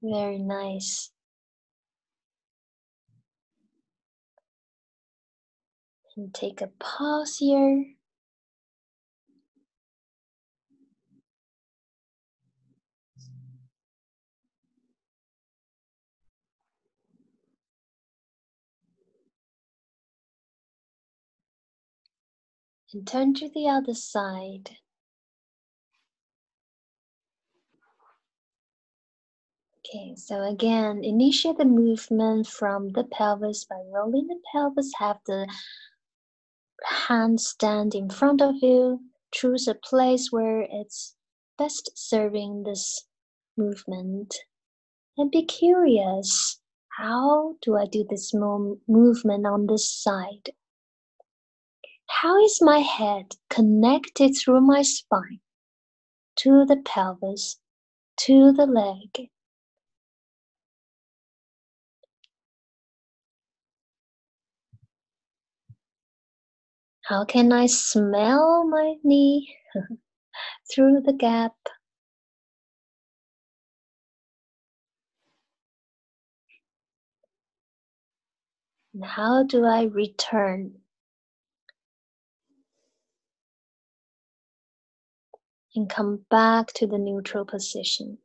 Very 0.00 0.38
nice. 0.38 1.10
And 6.16 6.32
take 6.32 6.60
a 6.60 6.68
pause 6.68 7.38
here. 7.38 7.96
And 22.92 23.06
turn 23.06 23.34
to 23.34 23.48
the 23.48 23.68
other 23.68 23.94
side. 23.94 24.76
Okay, 29.78 30.14
so 30.16 30.42
again, 30.42 31.02
initiate 31.02 31.58
the 31.58 31.64
movement 31.64 32.46
from 32.46 32.90
the 32.90 33.04
pelvis 33.04 33.64
by 33.64 33.80
rolling 33.92 34.26
the 34.28 34.38
pelvis, 34.52 34.92
have 34.98 35.18
the 35.26 35.48
hand 36.84 37.40
stand 37.40 37.94
in 37.94 38.08
front 38.08 38.40
of 38.40 38.54
you, 38.62 39.00
choose 39.32 39.66
a 39.66 39.74
place 39.74 40.30
where 40.30 40.66
it's 40.70 41.16
best 41.58 41.90
serving 41.94 42.62
this 42.62 43.06
movement, 43.56 44.34
and 45.16 45.30
be 45.30 45.44
curious, 45.44 46.60
how 46.98 47.54
do 47.62 47.76
I 47.76 47.86
do 47.86 48.06
this 48.08 48.32
movement 48.34 49.46
on 49.46 49.66
this 49.66 49.88
side? 49.90 50.50
How 52.10 52.38
is 52.44 52.60
my 52.60 52.80
head 52.80 53.36
connected 53.48 54.34
through 54.34 54.60
my 54.60 54.82
spine 54.82 55.40
to 56.36 56.66
the 56.66 56.76
pelvis, 56.84 57.58
to 58.18 58.52
the 58.52 58.66
leg? 58.66 59.30
How 67.04 67.24
can 67.24 67.52
I 67.52 67.66
smell 67.66 68.66
my 68.66 68.96
knee 69.02 69.56
through 70.74 71.00
the 71.02 71.14
gap? 71.14 71.56
And 78.92 79.04
how 79.04 79.44
do 79.44 79.64
I 79.64 79.84
return 79.84 80.82
and 85.80 85.88
come 85.90 86.26
back 86.30 86.72
to 86.74 86.86
the 86.86 86.98
neutral 86.98 87.46
position? 87.46 88.18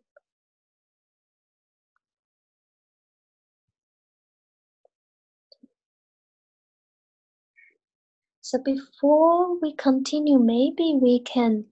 So 8.41 8.59
before 8.59 9.59
we 9.59 9.73
continue, 9.73 10.37
maybe 10.37 10.99
we 11.01 11.21
can 11.21 11.65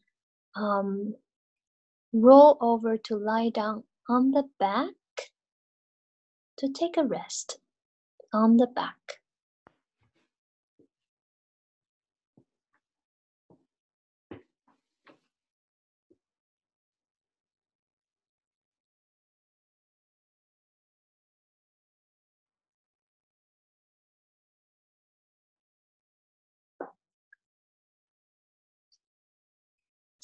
um, 0.55 1.15
roll 2.13 2.57
over 2.61 2.97
to 2.97 3.15
lie 3.17 3.49
down 3.49 3.83
on 4.09 4.31
the 4.31 4.43
back 4.59 4.93
to 6.57 6.69
take 6.71 6.97
a 6.97 7.03
rest 7.03 7.59
on 8.33 8.57
the 8.57 8.67
back. 8.67 9.22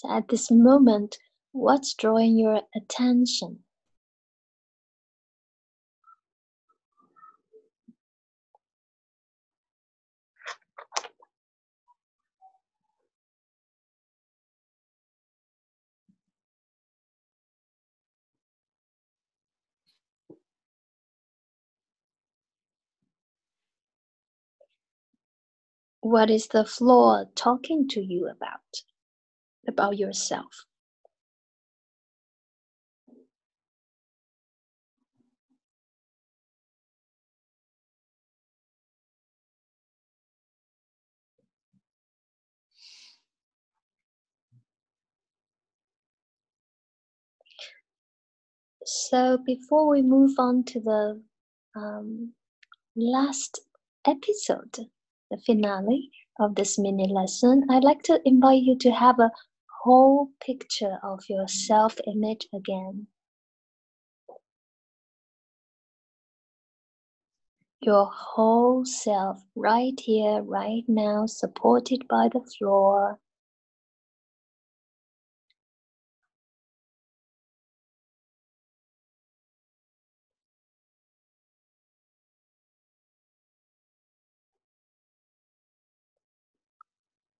So 0.01 0.09
at 0.09 0.29
this 0.29 0.49
moment, 0.49 1.17
what's 1.51 1.93
drawing 1.93 2.37
your 2.37 2.61
attention? 2.73 3.65
What 25.99 26.29
is 26.29 26.47
the 26.47 26.63
floor 26.63 27.29
talking 27.35 27.89
to 27.89 27.99
you 27.99 28.29
about? 28.29 28.83
About 29.69 29.97
yourself? 29.99 30.65
So 48.85 49.37
before 49.37 49.87
we 49.87 50.01
move 50.01 50.39
on 50.39 50.63
to 50.65 50.79
the 50.79 51.21
um, 51.75 52.33
last 52.95 53.59
episode, 54.05 54.89
the 55.29 55.37
finale 55.45 56.11
of 56.39 56.55
this 56.55 56.79
mini 56.79 57.07
lesson, 57.07 57.67
I'd 57.69 57.83
like 57.83 58.01
to 58.03 58.19
invite 58.25 58.63
you 58.63 58.77
to 58.79 58.91
have 58.91 59.19
a 59.19 59.31
whole 59.83 60.29
picture 60.41 60.99
of 61.03 61.21
your 61.29 61.47
self 61.47 61.97
image 62.07 62.47
again. 62.53 63.07
Your 67.81 68.07
whole 68.11 68.85
self, 68.85 69.43
right 69.55 69.99
here, 69.99 70.41
right 70.41 70.83
now, 70.87 71.25
supported 71.27 72.07
by 72.09 72.29
the 72.33 72.41
floor. 72.41 73.19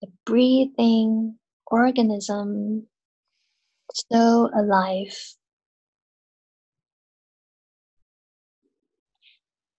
a 0.04 0.08
breathing 0.26 1.39
organism 1.72 2.88
so 4.12 4.50
alive. 4.56 5.16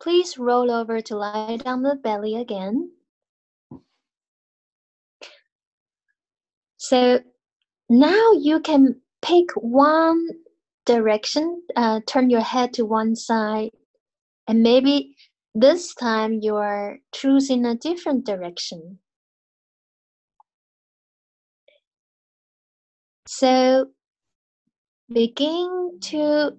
Please 0.03 0.39
roll 0.39 0.71
over 0.71 1.01
to 1.01 1.17
lie 1.17 1.59
down 1.59 1.83
the 1.83 1.95
belly 1.95 2.37
again. 2.37 2.91
So 6.79 7.21
now 7.91 8.33
you 8.33 8.61
can 8.61 9.01
pick 9.21 9.51
one 9.55 10.27
direction, 10.87 11.63
uh, 11.77 12.01
turn 12.07 12.31
your 12.31 12.41
head 12.41 12.73
to 12.75 12.87
one 12.87 13.15
side, 13.15 13.71
and 14.49 14.63
maybe 14.63 15.15
this 15.55 15.95
time 15.95 16.41
you 16.41 16.57
are 16.57 16.99
choosing 17.13 17.67
a 17.67 17.75
different 17.75 18.25
direction. 18.25 18.99
So 23.33 23.87
begin 25.09 26.01
to, 26.01 26.59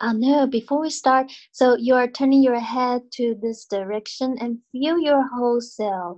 oh 0.00 0.12
no, 0.12 0.46
before 0.46 0.80
we 0.80 0.88
start, 0.88 1.30
so 1.52 1.76
you 1.76 1.94
are 1.96 2.08
turning 2.08 2.42
your 2.42 2.58
head 2.58 3.02
to 3.12 3.36
this 3.42 3.66
direction 3.66 4.38
and 4.40 4.60
feel 4.72 4.98
your 4.98 5.28
whole 5.28 5.60
self. 5.60 6.16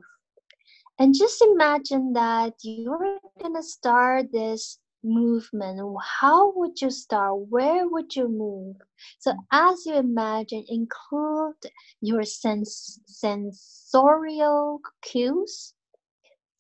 And 1.01 1.13
just 1.13 1.43
imagine 1.43 2.13
that 2.13 2.55
you're 2.63 3.19
going 3.41 3.57
to 3.57 3.65
start 3.65 4.31
this 4.33 4.79
movement. 5.03 5.81
How 6.21 6.53
would 6.55 6.81
you 6.81 6.91
start? 6.91 7.49
Where 7.49 7.89
would 7.89 8.15
you 8.15 8.29
move? 8.29 8.77
So 9.19 9.35
as 9.51 9.85
you 9.87 9.97
imagine, 9.97 10.65
include 10.69 11.57
your 12.01 12.23
sense, 12.23 13.01
sensorial 13.07 14.81
cues 15.03 15.75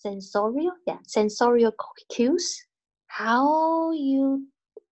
sensorial 0.01 0.73
yeah 0.87 0.99
sensorial 1.07 1.73
cues 2.11 2.65
how 3.09 3.93
you 3.93 4.47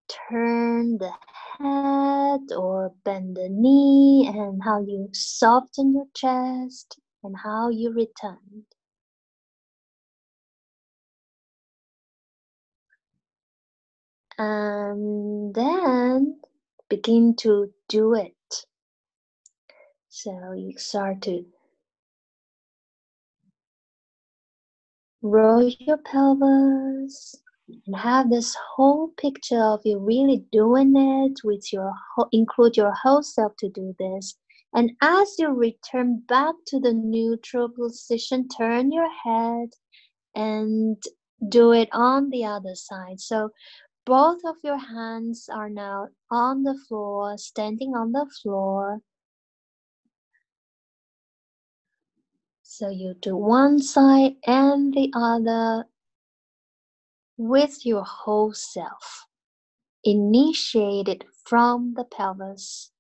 turn 0.09 0.99
the 0.99 1.13
head 1.59 2.41
or 2.57 2.93
bend 3.05 3.37
the 3.37 3.49
knee 3.51 4.31
and 4.33 4.63
how 4.65 4.81
you 4.81 5.09
soften 5.13 5.93
your 5.95 6.07
chest 6.15 6.99
and 7.23 7.37
how 7.45 7.69
you 7.69 7.93
return. 7.93 8.65
And 14.39 15.55
then 15.55 16.41
begin 16.89 17.35
to 17.37 17.73
do 17.89 18.15
it. 18.15 18.35
So 20.09 20.53
you 20.53 20.79
start 20.79 21.23
to 21.23 21.45
roll 25.23 25.71
your 25.81 25.99
pelvis 25.99 27.35
and 27.87 27.97
have 27.97 28.31
this 28.31 28.57
whole 28.75 29.09
picture 29.21 29.63
of 29.63 29.81
you 29.85 29.99
really 29.99 30.45
doing 30.53 30.97
it 30.97 31.39
with 31.45 31.73
your 31.73 31.93
whole, 32.15 32.29
include 32.33 32.77
your 32.77 32.93
whole 32.93 33.23
self 33.23 33.57
to 33.59 33.69
do 33.71 33.95
this. 33.99 34.37
And 34.75 34.93
as 35.01 35.35
you 35.39 35.49
return 35.49 36.23
back 36.29 36.55
to 36.69 36.81
the 36.81 36.93
neutral 36.93 37.69
position 37.69 38.49
turn 38.49 38.93
your 38.93 39.09
head 39.25 39.71
and 40.35 41.03
do 41.49 41.73
it 41.73 41.89
on 41.93 42.31
the 42.31 42.45
other 42.45 42.75
side. 42.75 43.21
So 43.21 43.51
both 44.05 44.41
of 44.45 44.57
your 44.63 44.79
hands 44.79 45.49
are 45.53 45.71
now 45.71 46.09
on 46.31 46.63
the 46.63 46.79
floor 46.89 47.37
standing 47.39 47.95
on 47.95 48.13
the 48.13 48.27
floor 48.43 49.01
So 52.79 52.91
you 52.91 53.15
do 53.15 53.35
one 53.37 53.81
side 53.83 54.37
and 54.47 54.95
the 54.95 55.11
other 55.13 55.89
with 57.37 57.85
your 57.85 58.05
whole 58.05 58.53
self, 58.55 59.27
initiated 60.05 61.25
from 61.45 61.95
the 61.95 62.05
pelvis. 62.05 62.93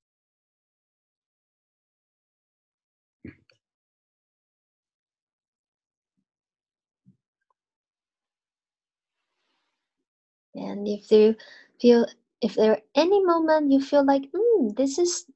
And 10.54 10.88
if 10.88 11.12
you 11.12 11.36
feel, 11.80 12.06
if 12.40 12.56
there 12.56 12.72
are 12.72 12.82
any 12.96 13.24
moment 13.24 13.70
you 13.70 13.80
feel 13.80 14.04
like, 14.04 14.28
hmm, 14.36 14.70
this 14.76 14.98
is 14.98 15.26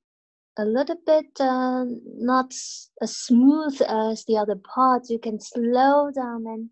a 0.59 0.65
little 0.65 0.99
bit 1.07 1.41
uh, 1.41 1.85
not 2.05 2.53
as 3.01 3.17
smooth 3.17 3.81
as 3.83 4.25
the 4.27 4.37
other 4.37 4.57
parts, 4.57 5.11
you 5.11 5.19
can 5.19 5.41
slow 5.41 6.11
down 6.11 6.47
and 6.47 6.71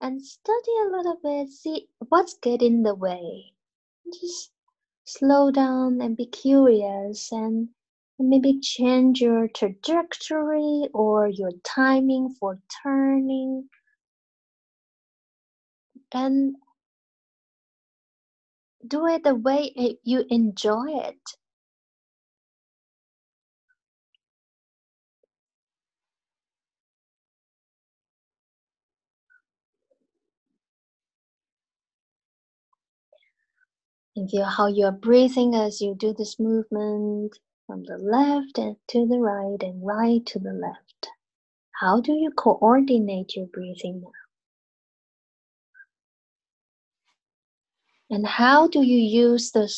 and 0.00 0.22
study 0.24 0.72
a 0.84 0.96
little 0.96 1.18
bit. 1.22 1.48
See 1.48 1.88
what's 2.08 2.34
getting 2.42 2.74
in 2.74 2.82
the 2.82 2.94
way. 2.94 3.52
Just 4.12 4.52
slow 5.04 5.50
down 5.50 6.00
and 6.00 6.16
be 6.16 6.26
curious 6.26 7.32
and 7.32 7.68
maybe 8.18 8.60
change 8.60 9.20
your 9.20 9.48
trajectory 9.48 10.88
or 10.94 11.28
your 11.28 11.52
timing 11.64 12.34
for 12.38 12.58
turning 12.82 13.68
and 16.12 16.56
do 18.86 19.06
it 19.06 19.24
the 19.24 19.34
way 19.34 19.72
you 20.04 20.24
enjoy 20.30 20.86
it 20.88 21.20
feel 34.28 34.44
how 34.44 34.66
you're 34.66 34.92
breathing 34.92 35.54
as 35.54 35.80
you 35.80 35.94
do 35.94 36.12
this 36.12 36.38
movement 36.38 37.38
from 37.66 37.84
the 37.84 37.98
left 37.98 38.58
and 38.58 38.76
to 38.88 39.06
the 39.06 39.18
right 39.18 39.62
and 39.62 39.86
right 39.86 40.24
to 40.26 40.38
the 40.38 40.52
left. 40.52 41.08
How 41.80 42.00
do 42.00 42.12
you 42.12 42.30
coordinate 42.32 43.36
your 43.36 43.46
breathing 43.46 44.02
now? 44.02 44.10
And 48.10 48.26
how 48.26 48.68
do 48.68 48.82
you 48.82 48.98
use 48.98 49.52
the 49.52 49.72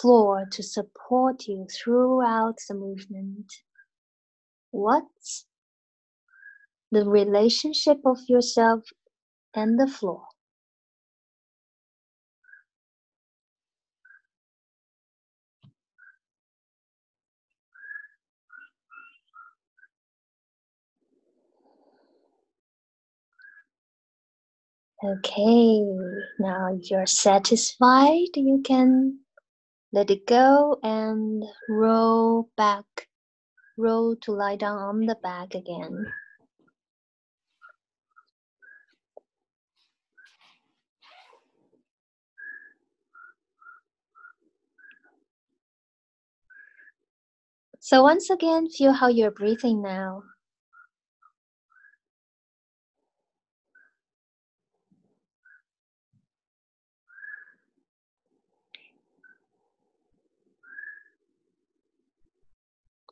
floor 0.00 0.46
to 0.52 0.62
support 0.62 1.46
you 1.46 1.66
throughout 1.72 2.56
the 2.68 2.74
movement? 2.74 3.52
What's 4.72 5.46
the 6.92 7.08
relationship 7.08 7.98
of 8.04 8.18
yourself 8.28 8.84
and 9.54 9.78
the 9.80 9.86
floor? 9.86 10.29
Okay, 25.04 25.82
now 26.38 26.76
you're 26.82 27.06
satisfied. 27.06 28.28
You 28.36 28.62
can 28.64 29.20
let 29.92 30.10
it 30.10 30.26
go 30.26 30.78
and 30.82 31.44
roll 31.68 32.50
back. 32.56 32.84
Roll 33.78 34.16
to 34.22 34.32
lie 34.32 34.56
down 34.56 34.78
on 34.78 35.06
the 35.06 35.16
back 35.16 35.54
again. 35.54 36.12
So 47.80 48.02
once 48.04 48.30
again, 48.30 48.68
feel 48.68 48.92
how 48.92 49.08
you're 49.08 49.30
breathing 49.32 49.82
now. 49.82 50.22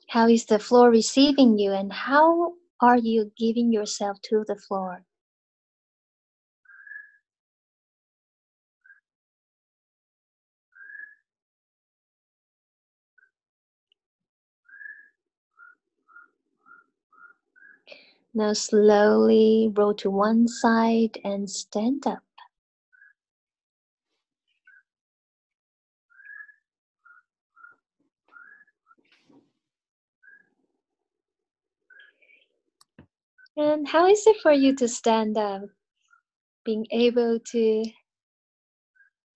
How 0.09 0.29
is 0.29 0.47
the 0.47 0.59
floor 0.59 0.91
receiving 0.91 1.59
you 1.59 1.73
and 1.73 1.93
how 1.93 2.55
are 2.81 2.99
you 2.99 3.31
giving 3.37 3.73
yourself 3.73 4.21
to 4.23 4.45
the 4.47 4.57
floor? 4.57 5.05
Now 18.35 18.53
slowly 18.55 19.73
roll 19.77 19.95
to 19.95 20.11
one 20.11 20.49
side 20.49 21.19
and 21.25 21.51
stand 21.51 22.07
up. 22.07 22.23
And 33.59 33.89
how 33.89 34.07
is 34.07 34.25
it 34.25 34.37
for 34.41 34.53
you 34.53 34.73
to 34.77 34.87
stand 34.87 35.37
up? 35.37 35.63
Being 36.65 36.87
able 36.93 37.41
to 37.51 37.85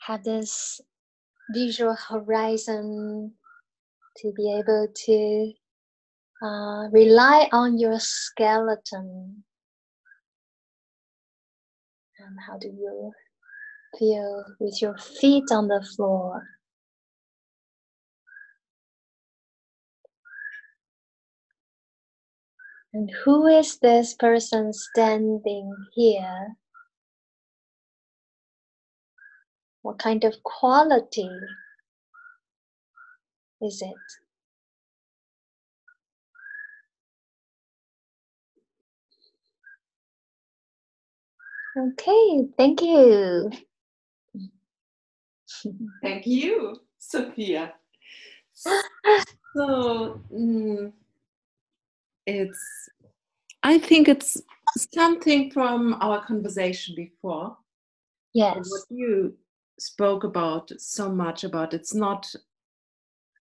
have 0.06 0.22
this 0.22 0.80
visual 1.52 1.96
horizon, 1.96 3.32
to 4.18 4.32
be 4.36 4.52
able 4.52 4.86
to 4.94 5.52
uh, 6.40 6.88
rely 6.92 7.48
on 7.50 7.78
your 7.78 7.98
skeleton. 7.98 9.42
And 12.20 12.38
how 12.46 12.58
do 12.58 12.68
you 12.68 13.10
feel 13.98 14.44
with 14.60 14.80
your 14.80 14.96
feet 14.98 15.50
on 15.50 15.66
the 15.66 15.84
floor? 15.96 16.44
And 22.94 23.10
who 23.24 23.46
is 23.46 23.78
this 23.78 24.14
person 24.14 24.72
standing 24.72 25.74
here? 25.94 26.56
What 29.82 29.98
kind 29.98 30.24
of 30.24 30.42
quality 30.44 31.30
is 33.62 33.82
it? 33.82 33.94
Okay, 41.78 42.48
thank 42.58 42.82
you. 42.82 43.50
Thank 46.02 46.26
you, 46.26 46.76
Sophia. 46.98 47.74
So, 49.56 50.22
mm, 50.32 50.92
it's 52.26 52.88
i 53.62 53.78
think 53.78 54.08
it's 54.08 54.40
something 54.76 55.50
from 55.50 55.94
our 56.00 56.24
conversation 56.24 56.94
before. 56.94 57.56
Yes. 58.34 58.56
what 58.70 58.82
you 58.88 59.34
spoke 59.78 60.24
about 60.24 60.72
so 60.78 61.10
much 61.10 61.44
about 61.44 61.74
it's 61.74 61.94
not 61.94 62.34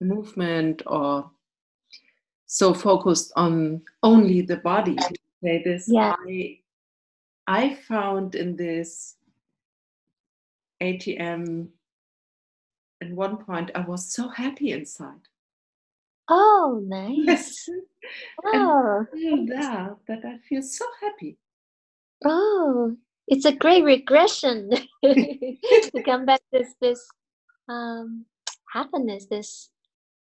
movement 0.00 0.82
or 0.86 1.30
so 2.46 2.74
focused 2.74 3.32
on 3.36 3.80
only 4.02 4.42
the 4.42 4.56
body. 4.58 4.96
To 4.96 5.14
say 5.42 5.62
this 5.64 5.86
yeah. 5.88 6.14
i 6.28 6.58
i 7.46 7.74
found 7.74 8.34
in 8.34 8.54
this 8.56 9.16
atm 10.82 11.68
at 13.00 13.10
one 13.10 13.36
point 13.38 13.70
i 13.74 13.80
was 13.80 14.12
so 14.12 14.28
happy 14.28 14.72
inside. 14.72 15.28
Oh, 16.28 16.82
nice. 16.86 17.68
Oh, 18.44 19.06
that, 19.12 19.96
that 20.08 20.24
I 20.24 20.38
feel 20.48 20.62
so 20.62 20.84
happy. 21.00 21.38
Oh, 22.24 22.96
it's 23.28 23.44
a 23.44 23.52
great 23.52 23.84
regression 23.84 24.70
to 25.04 26.02
come 26.04 26.26
back 26.26 26.40
to 26.52 26.58
this, 26.58 26.74
this 26.80 27.06
um, 27.68 28.26
happiness, 28.72 29.26
this 29.26 29.70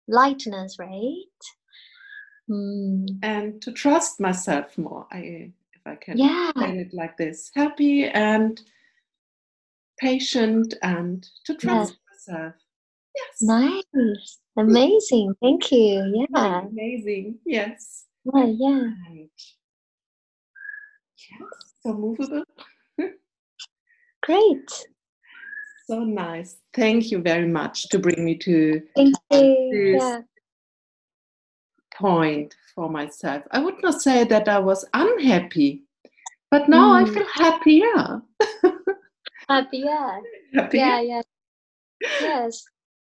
lightness, 0.08 0.78
right? 0.80 1.42
Mm. 2.50 3.08
And 3.24 3.62
to 3.62 3.72
trust 3.72 4.20
myself 4.20 4.78
more. 4.78 5.08
I, 5.12 5.52
if 5.74 5.82
I 5.86 5.96
can 5.96 6.18
yeah. 6.18 6.52
say 6.58 6.80
it 6.80 6.94
like 6.94 7.18
this, 7.18 7.52
happy 7.56 8.06
and 8.06 8.62
patient, 10.00 10.74
and 10.82 11.28
to 11.46 11.56
trust 11.56 11.98
myself. 12.10 12.54
Yes. 13.16 13.42
Nice. 13.42 14.40
Amazing. 14.58 15.34
Thank 15.42 15.72
you. 15.72 16.28
Yeah. 16.34 16.62
Amazing. 16.62 17.40
Yes. 17.46 18.06
Yeah, 18.34 18.46
yeah. 18.46 18.84
Right. 19.10 19.30
Yes. 21.18 21.74
So 21.84 21.94
movable. 21.94 22.44
Great. 24.24 24.72
So 25.88 26.00
nice. 26.00 26.58
Thank 26.74 27.12
you 27.12 27.22
very 27.22 27.48
much 27.48 27.90
to 27.90 28.00
bring 28.00 28.24
me 28.24 28.38
to 28.38 28.82
Thank 28.96 29.16
you. 29.32 29.80
this 29.94 30.04
yeah. 30.04 30.22
point 31.96 32.56
for 32.76 32.90
myself. 32.90 33.44
I 33.52 33.60
would 33.60 33.82
not 33.82 34.02
say 34.02 34.24
that 34.26 34.48
I 34.48 34.60
was 34.60 34.86
unhappy, 34.94 35.84
but 36.50 36.70
now 36.70 36.94
mm. 36.94 37.02
I 37.02 37.14
feel 37.14 37.28
happier. 37.34 38.22
happier. 39.50 40.22
Happy? 40.54 40.78
Yeah, 40.78 41.02
yeah. 41.02 41.22
Yes. 42.22 42.64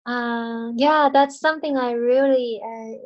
Uh, 0.05 0.71
yeah, 0.75 1.09
that's 1.11 1.39
something 1.39 1.77
I 1.77 1.91
really 1.91 2.59
uh, 2.63 2.97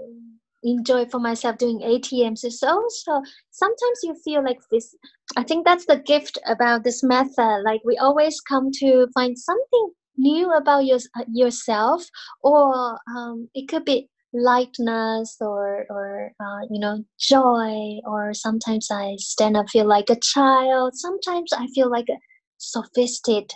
enjoy 0.63 1.05
for 1.05 1.19
myself 1.19 1.57
doing 1.57 1.81
ATMs. 1.83 2.43
It's 2.43 2.63
also 2.63 3.21
sometimes 3.51 3.99
you 4.03 4.15
feel 4.25 4.43
like 4.43 4.59
this. 4.71 4.95
I 5.35 5.43
think 5.43 5.65
that's 5.65 5.85
the 5.85 5.97
gift 5.99 6.39
about 6.47 6.83
this 6.83 7.03
method. 7.03 7.61
Like 7.63 7.81
we 7.85 7.97
always 7.97 8.39
come 8.41 8.71
to 8.79 9.07
find 9.13 9.37
something 9.37 9.91
new 10.17 10.51
about 10.51 10.85
your, 10.85 10.97
yourself, 11.31 12.03
or 12.41 12.99
um, 13.15 13.49
it 13.53 13.67
could 13.67 13.85
be 13.85 14.09
lightness 14.33 15.37
or 15.39 15.85
or 15.89 16.31
uh, 16.39 16.59
you 16.69 16.79
know 16.79 17.01
joy 17.17 17.97
or 18.05 18.33
sometimes 18.33 18.89
i 18.91 19.15
stand 19.17 19.55
up 19.55 19.67
feel 19.69 19.85
like 19.87 20.09
a 20.09 20.19
child 20.19 20.91
sometimes 20.93 21.53
i 21.53 21.65
feel 21.73 21.89
like 21.89 22.07
a 22.09 22.19
sophisticated 22.57 23.53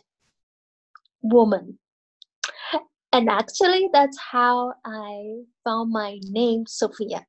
woman 1.24 1.80
and 3.14 3.30
actually 3.30 3.90
that's 3.94 4.18
how 4.32 4.74
i 4.86 5.24
found 5.64 5.92
my 5.92 6.20
name 6.30 6.64
sophia 6.68 7.26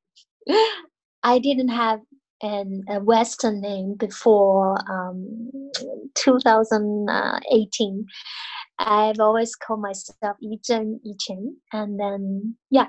i 1.23 1.39
didn't 1.39 1.69
have 1.69 2.01
an, 2.43 2.83
a 2.89 2.99
western 3.01 3.61
name 3.61 3.95
before 3.99 4.77
um, 4.91 5.51
2018 6.17 8.05
I've 8.79 9.21
always 9.21 9.55
called 9.55 9.81
myself 9.81 10.37
Yichen 10.43 10.99
Yichen. 11.07 11.55
And 11.73 12.01
then, 12.01 12.57
yeah, 12.71 12.87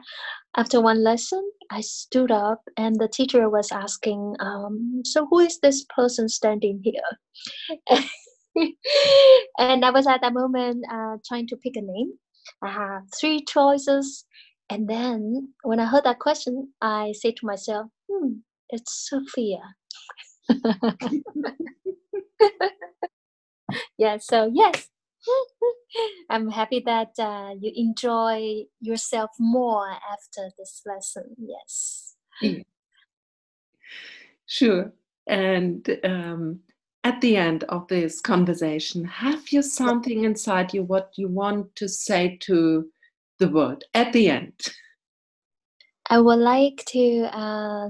after 0.57 0.81
one 0.81 1.03
lesson, 1.03 1.47
I 1.71 1.81
stood 1.81 2.31
up 2.31 2.61
and 2.77 2.95
the 2.95 3.07
teacher 3.07 3.49
was 3.49 3.71
asking, 3.71 4.35
um, 4.39 5.01
So 5.05 5.27
who 5.29 5.39
is 5.39 5.59
this 5.59 5.85
person 5.95 6.29
standing 6.29 6.81
here? 6.83 7.01
and 9.59 9.85
I 9.85 9.91
was 9.91 10.07
at 10.07 10.21
that 10.21 10.33
moment 10.33 10.85
uh, 10.91 11.17
trying 11.27 11.47
to 11.47 11.57
pick 11.57 11.75
a 11.75 11.81
name. 11.81 12.13
I 12.61 12.69
have 12.71 13.03
three 13.19 13.43
choices. 13.43 14.25
And 14.69 14.87
then 14.87 15.53
when 15.63 15.79
I 15.79 15.85
heard 15.85 16.05
that 16.05 16.19
question, 16.19 16.73
I 16.81 17.13
say 17.13 17.31
to 17.31 17.45
myself, 17.45 17.87
hmm, 18.09 18.33
it's 18.69 19.09
Sophia. 19.09 19.75
yeah, 23.97 24.17
so 24.17 24.51
yes, 24.53 24.89
I'm 26.29 26.49
happy 26.49 26.81
that 26.85 27.11
uh, 27.19 27.53
you 27.59 27.71
enjoy 27.75 28.63
yourself 28.81 29.31
more 29.39 29.89
after 29.89 30.49
this 30.57 30.81
lesson. 30.85 31.35
Yes. 31.37 32.15
Sure. 34.45 34.91
And 35.27 35.87
um, 36.03 36.59
at 37.03 37.19
the 37.21 37.35
end 37.35 37.63
of 37.65 37.87
this 37.87 38.21
conversation, 38.21 39.03
have 39.03 39.49
you 39.49 39.61
something 39.61 40.23
inside 40.23 40.73
you 40.73 40.83
what 40.83 41.11
you 41.17 41.27
want 41.27 41.75
to 41.75 41.87
say 41.89 42.37
to 42.41 42.89
the 43.39 43.49
world 43.49 43.83
at 43.93 44.13
the 44.13 44.29
end? 44.29 44.53
I 46.09 46.19
would 46.19 46.39
like 46.39 46.83
to 46.87 47.29
uh, 47.33 47.89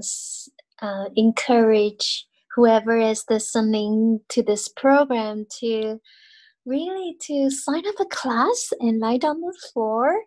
uh, 0.82 1.04
encourage 1.16 2.26
whoever 2.54 2.98
is 2.98 3.24
listening 3.28 4.20
to 4.30 4.42
this 4.42 4.68
program 4.68 5.46
to 5.60 6.00
really 6.66 7.16
to 7.20 7.50
sign 7.50 7.86
up 7.86 8.00
a 8.00 8.06
class 8.06 8.70
and 8.80 8.98
lie 8.98 9.18
down 9.18 9.40
the 9.40 9.54
floor 9.72 10.22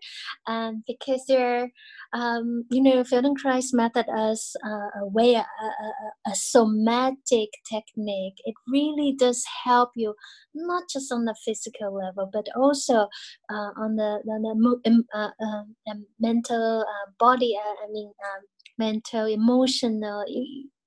um, 0.45 0.83
because 0.85 1.25
they're 1.27 1.71
um, 2.13 2.63
you 2.69 2.81
know 2.81 3.03
feldenkrais 3.03 3.73
method 3.73 4.05
as 4.15 4.55
a, 4.63 4.69
a 5.01 5.07
way 5.07 5.33
a, 5.35 5.39
a, 5.39 6.31
a, 6.31 6.35
somatic 6.35 7.49
technique 7.69 8.35
it 8.45 8.55
really 8.67 9.13
does 9.17 9.43
help 9.65 9.89
you 9.95 10.13
not 10.53 10.83
just 10.91 11.11
on 11.11 11.25
the 11.25 11.35
physical 11.45 11.93
level 11.93 12.29
but 12.31 12.45
also 12.55 13.07
uh, 13.49 13.71
on 13.77 13.95
the, 13.95 14.19
the, 14.25 15.03
uh, 15.13 15.29
uh, 15.41 15.93
mental 16.19 16.85
body 17.19 17.57
uh, 17.57 17.85
i 17.85 17.91
mean 17.91 18.07
um, 18.07 18.43
mental 18.77 19.25
emotional 19.25 20.23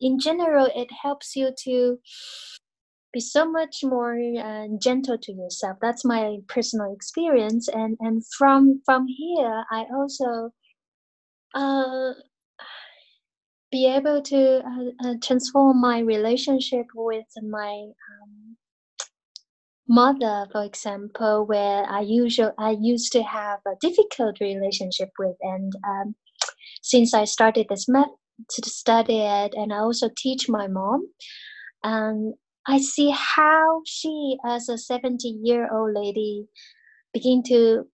in 0.01 0.19
general 0.19 0.69
it 0.75 0.89
helps 1.03 1.37
you 1.37 1.51
to 1.59 1.99
be 3.13 3.21
so 3.21 3.51
much 3.51 3.79
more 3.83 4.17
uh, 4.39 4.67
gentle 4.81 5.19
to 5.19 5.33
yourself. 5.33 5.79
That's 5.83 6.05
my 6.05 6.37
personal 6.47 6.93
experience 6.95 7.67
and 7.69 7.97
and 8.01 8.23
from 8.39 8.83
from 8.87 9.07
here 9.09 9.65
i 9.73 9.85
also 9.93 10.53
uh 11.55 12.13
be 13.71 13.87
able 13.87 14.21
to 14.21 14.59
uh, 14.67 15.09
uh, 15.09 15.15
transform 15.23 15.81
my 15.81 16.01
relationship 16.01 16.87
with 16.95 17.27
my 17.43 17.87
um, 18.11 18.57
mother 19.89 20.47
for 20.53 20.65
example 20.65 21.47
where 21.47 21.85
i 21.91 22.01
usually 22.01 22.53
i 22.59 22.77
used 22.81 23.13
to 23.13 23.23
have 23.23 23.59
a 23.67 23.77
difficult 23.81 24.41
relationship 24.41 25.11
with 25.19 25.37
and 25.43 25.73
um, 25.87 26.15
since 26.83 27.13
i 27.15 27.25
started 27.25 27.67
this 27.69 27.89
method 27.89 28.15
to 28.49 28.71
study 28.71 29.21
it 29.21 29.53
and 29.55 29.73
i 29.73 29.79
also 29.79 30.09
teach 30.17 30.49
my 30.49 30.67
mom 30.67 31.07
and 31.83 32.35
I 32.67 32.79
see 32.79 33.11
how 33.11 33.83
she, 33.87 34.37
as 34.45 34.69
a 34.69 34.77
70 34.77 35.41
year 35.43 35.69
old 35.73 35.95
lady, 35.95 36.47
begin 37.13 37.43
to 37.45 37.87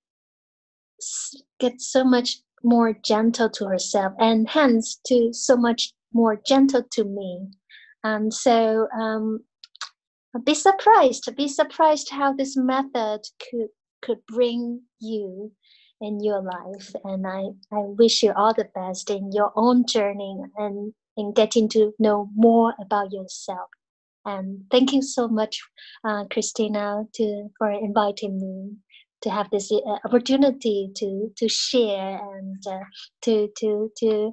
get 1.60 1.80
so 1.80 2.04
much 2.04 2.38
more 2.62 2.92
gentle 3.04 3.50
to 3.50 3.66
herself 3.66 4.12
and 4.18 4.48
hence 4.48 5.00
to 5.06 5.32
so 5.32 5.56
much 5.56 5.92
more 6.12 6.40
gentle 6.46 6.82
to 6.92 7.04
me. 7.04 7.46
And 8.04 8.32
so 8.32 8.88
um, 8.98 9.40
be 10.44 10.54
surprised, 10.54 11.28
be 11.36 11.48
surprised 11.48 12.10
how 12.10 12.32
this 12.32 12.56
method 12.56 13.20
could 13.40 13.68
could 14.02 14.18
bring 14.26 14.82
you 15.00 15.52
in 16.00 16.22
your 16.22 16.42
life. 16.42 16.94
And 17.04 17.26
I, 17.26 17.46
I 17.72 17.80
wish 17.98 18.22
you 18.22 18.32
all 18.36 18.54
the 18.54 18.68
best 18.74 19.10
in 19.10 19.32
your 19.32 19.52
own 19.56 19.86
journey 19.86 20.38
and 20.56 20.92
in 21.16 21.32
getting 21.32 21.68
to 21.70 21.92
know 21.98 22.28
more 22.34 22.74
about 22.80 23.12
yourself. 23.12 23.68
And 24.24 24.64
thank 24.70 24.92
you 24.92 25.02
so 25.02 25.28
much, 25.28 25.60
uh, 26.04 26.24
Christina, 26.30 27.04
to 27.14 27.48
for 27.58 27.70
inviting 27.70 28.38
me 28.40 28.76
to 29.22 29.30
have 29.30 29.48
this 29.50 29.72
uh, 29.72 29.98
opportunity 30.04 30.90
to 30.96 31.32
to 31.36 31.48
share 31.48 32.20
and 32.36 32.62
uh, 32.66 32.84
to 33.22 33.48
to 33.58 33.90
to 33.98 34.32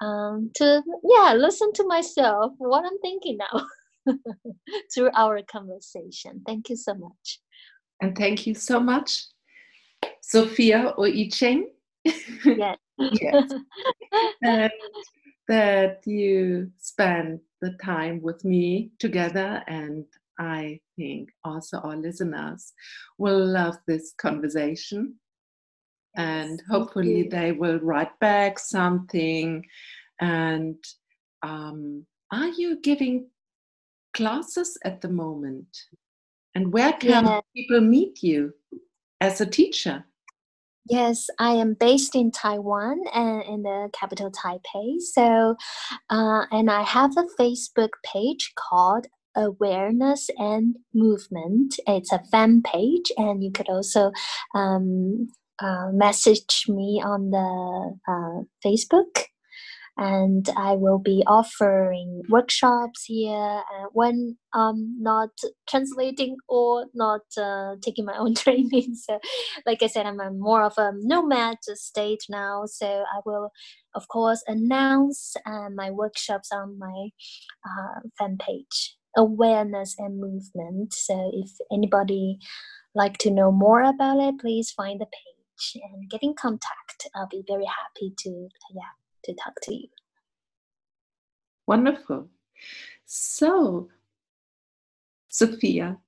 um, 0.00 0.50
to 0.56 0.82
yeah 1.04 1.34
listen 1.34 1.72
to 1.74 1.86
myself 1.86 2.52
what 2.58 2.84
I'm 2.84 2.98
thinking 3.00 3.38
now 3.38 3.66
through 4.94 5.10
our 5.14 5.40
conversation. 5.42 6.42
Thank 6.46 6.68
you 6.70 6.76
so 6.76 6.94
much. 6.94 7.40
And 8.00 8.16
thank 8.16 8.46
you 8.46 8.54
so 8.54 8.80
much, 8.80 9.24
Sophia 10.20 10.94
Oicheng. 10.98 11.62
yes. 12.04 12.76
yes. 12.98 13.52
and 14.42 14.70
that 15.48 16.00
you 16.06 16.70
spent 16.78 17.40
the 17.60 17.76
time 17.82 18.20
with 18.22 18.44
me 18.44 18.90
together. 18.98 19.62
And 19.66 20.04
I 20.38 20.80
think 20.96 21.30
also 21.44 21.78
our 21.78 21.96
listeners 21.96 22.72
will 23.18 23.44
love 23.44 23.76
this 23.86 24.12
conversation. 24.18 25.16
and 26.16 26.62
hopefully, 26.70 27.28
they 27.28 27.52
will 27.52 27.80
write 27.80 28.16
back 28.20 28.58
something. 28.58 29.64
And 30.20 30.76
um, 31.42 32.06
are 32.30 32.48
you 32.48 32.80
giving 32.80 33.28
classes 34.14 34.78
at 34.84 35.00
the 35.00 35.08
moment? 35.08 35.66
And 36.54 36.72
where 36.72 36.92
can 36.92 37.24
yeah. 37.24 37.40
people 37.56 37.80
meet 37.80 38.22
you 38.22 38.52
as 39.20 39.40
a 39.40 39.46
teacher? 39.46 40.04
Yes, 40.88 41.28
I 41.38 41.52
am 41.52 41.74
based 41.74 42.14
in 42.14 42.30
Taiwan 42.30 43.00
and 43.14 43.42
in 43.44 43.62
the 43.62 43.88
capital 43.98 44.30
Taipei. 44.30 45.00
So, 45.00 45.56
uh, 46.10 46.44
and 46.50 46.70
I 46.70 46.82
have 46.82 47.16
a 47.16 47.24
Facebook 47.40 47.88
page 48.04 48.52
called 48.54 49.06
Awareness 49.36 50.28
and 50.38 50.76
Movement. 50.92 51.76
It's 51.86 52.12
a 52.12 52.22
fan 52.30 52.62
page, 52.62 53.12
and 53.16 53.42
you 53.42 53.50
could 53.50 53.68
also 53.68 54.12
um, 54.54 55.28
uh, 55.58 55.88
message 55.92 56.64
me 56.68 57.02
on 57.04 57.30
the 57.30 57.98
uh, 58.08 58.42
Facebook 58.64 59.26
and 59.96 60.48
I 60.56 60.72
will 60.72 60.98
be 60.98 61.22
offering 61.26 62.22
workshops 62.28 63.04
here 63.04 63.36
uh, 63.36 63.86
when 63.92 64.36
I'm 64.52 65.00
not 65.00 65.30
translating 65.68 66.36
or 66.48 66.86
not 66.94 67.20
uh, 67.38 67.76
taking 67.80 68.04
my 68.04 68.16
own 68.16 68.34
training. 68.44 68.96
So, 68.96 69.20
like 69.66 69.82
I 69.82 69.86
said, 69.86 70.06
I'm 70.06 70.18
more 70.38 70.62
of 70.62 70.74
a 70.78 70.92
nomad 70.96 71.58
state 71.62 72.24
now. 72.28 72.64
So, 72.66 72.86
I 72.86 73.20
will, 73.24 73.50
of 73.94 74.08
course, 74.08 74.42
announce 74.48 75.36
uh, 75.46 75.68
my 75.74 75.90
workshops 75.90 76.50
on 76.52 76.78
my 76.78 77.10
uh, 77.64 78.00
fan 78.18 78.36
page, 78.38 78.96
awareness 79.16 79.96
and 79.98 80.20
movement. 80.20 80.94
So, 80.94 81.30
if 81.34 81.50
anybody 81.72 82.38
like 82.94 83.18
to 83.18 83.30
know 83.30 83.50
more 83.50 83.82
about 83.82 84.20
it, 84.20 84.38
please 84.40 84.70
find 84.70 85.00
the 85.00 85.06
page 85.06 85.82
and 85.82 86.08
get 86.10 86.22
in 86.22 86.34
contact. 86.34 87.08
I'll 87.14 87.28
be 87.28 87.44
very 87.46 87.66
happy 87.66 88.14
to 88.18 88.48
yeah 88.74 88.94
to 89.24 89.34
talk 89.34 89.54
to 89.62 89.74
you. 89.74 89.88
Wonderful. 91.66 92.28
So, 93.06 93.88
Sophia, 95.28 95.98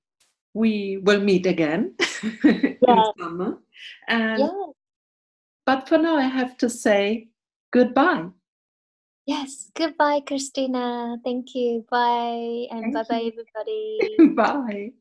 we 0.53 0.97
will 0.97 1.21
meet 1.21 1.45
again. 1.45 1.95
in 2.43 2.77
summer. 3.17 3.57
And, 4.07 4.39
Yeah. 4.39 4.65
But 5.65 5.89
for 5.89 5.97
now, 5.97 6.15
I 6.15 6.23
have 6.23 6.57
to 6.59 6.69
say 6.69 7.27
goodbye. 7.71 8.27
Yes. 9.27 9.69
Goodbye, 9.75 10.21
Christina. 10.25 11.17
Thank 11.21 11.53
you. 11.53 11.85
Bye. 11.91 12.67
And 12.71 12.93
bye 12.93 13.03
bye, 13.09 13.29
everybody. 13.29 14.17
Bye. 14.33 14.93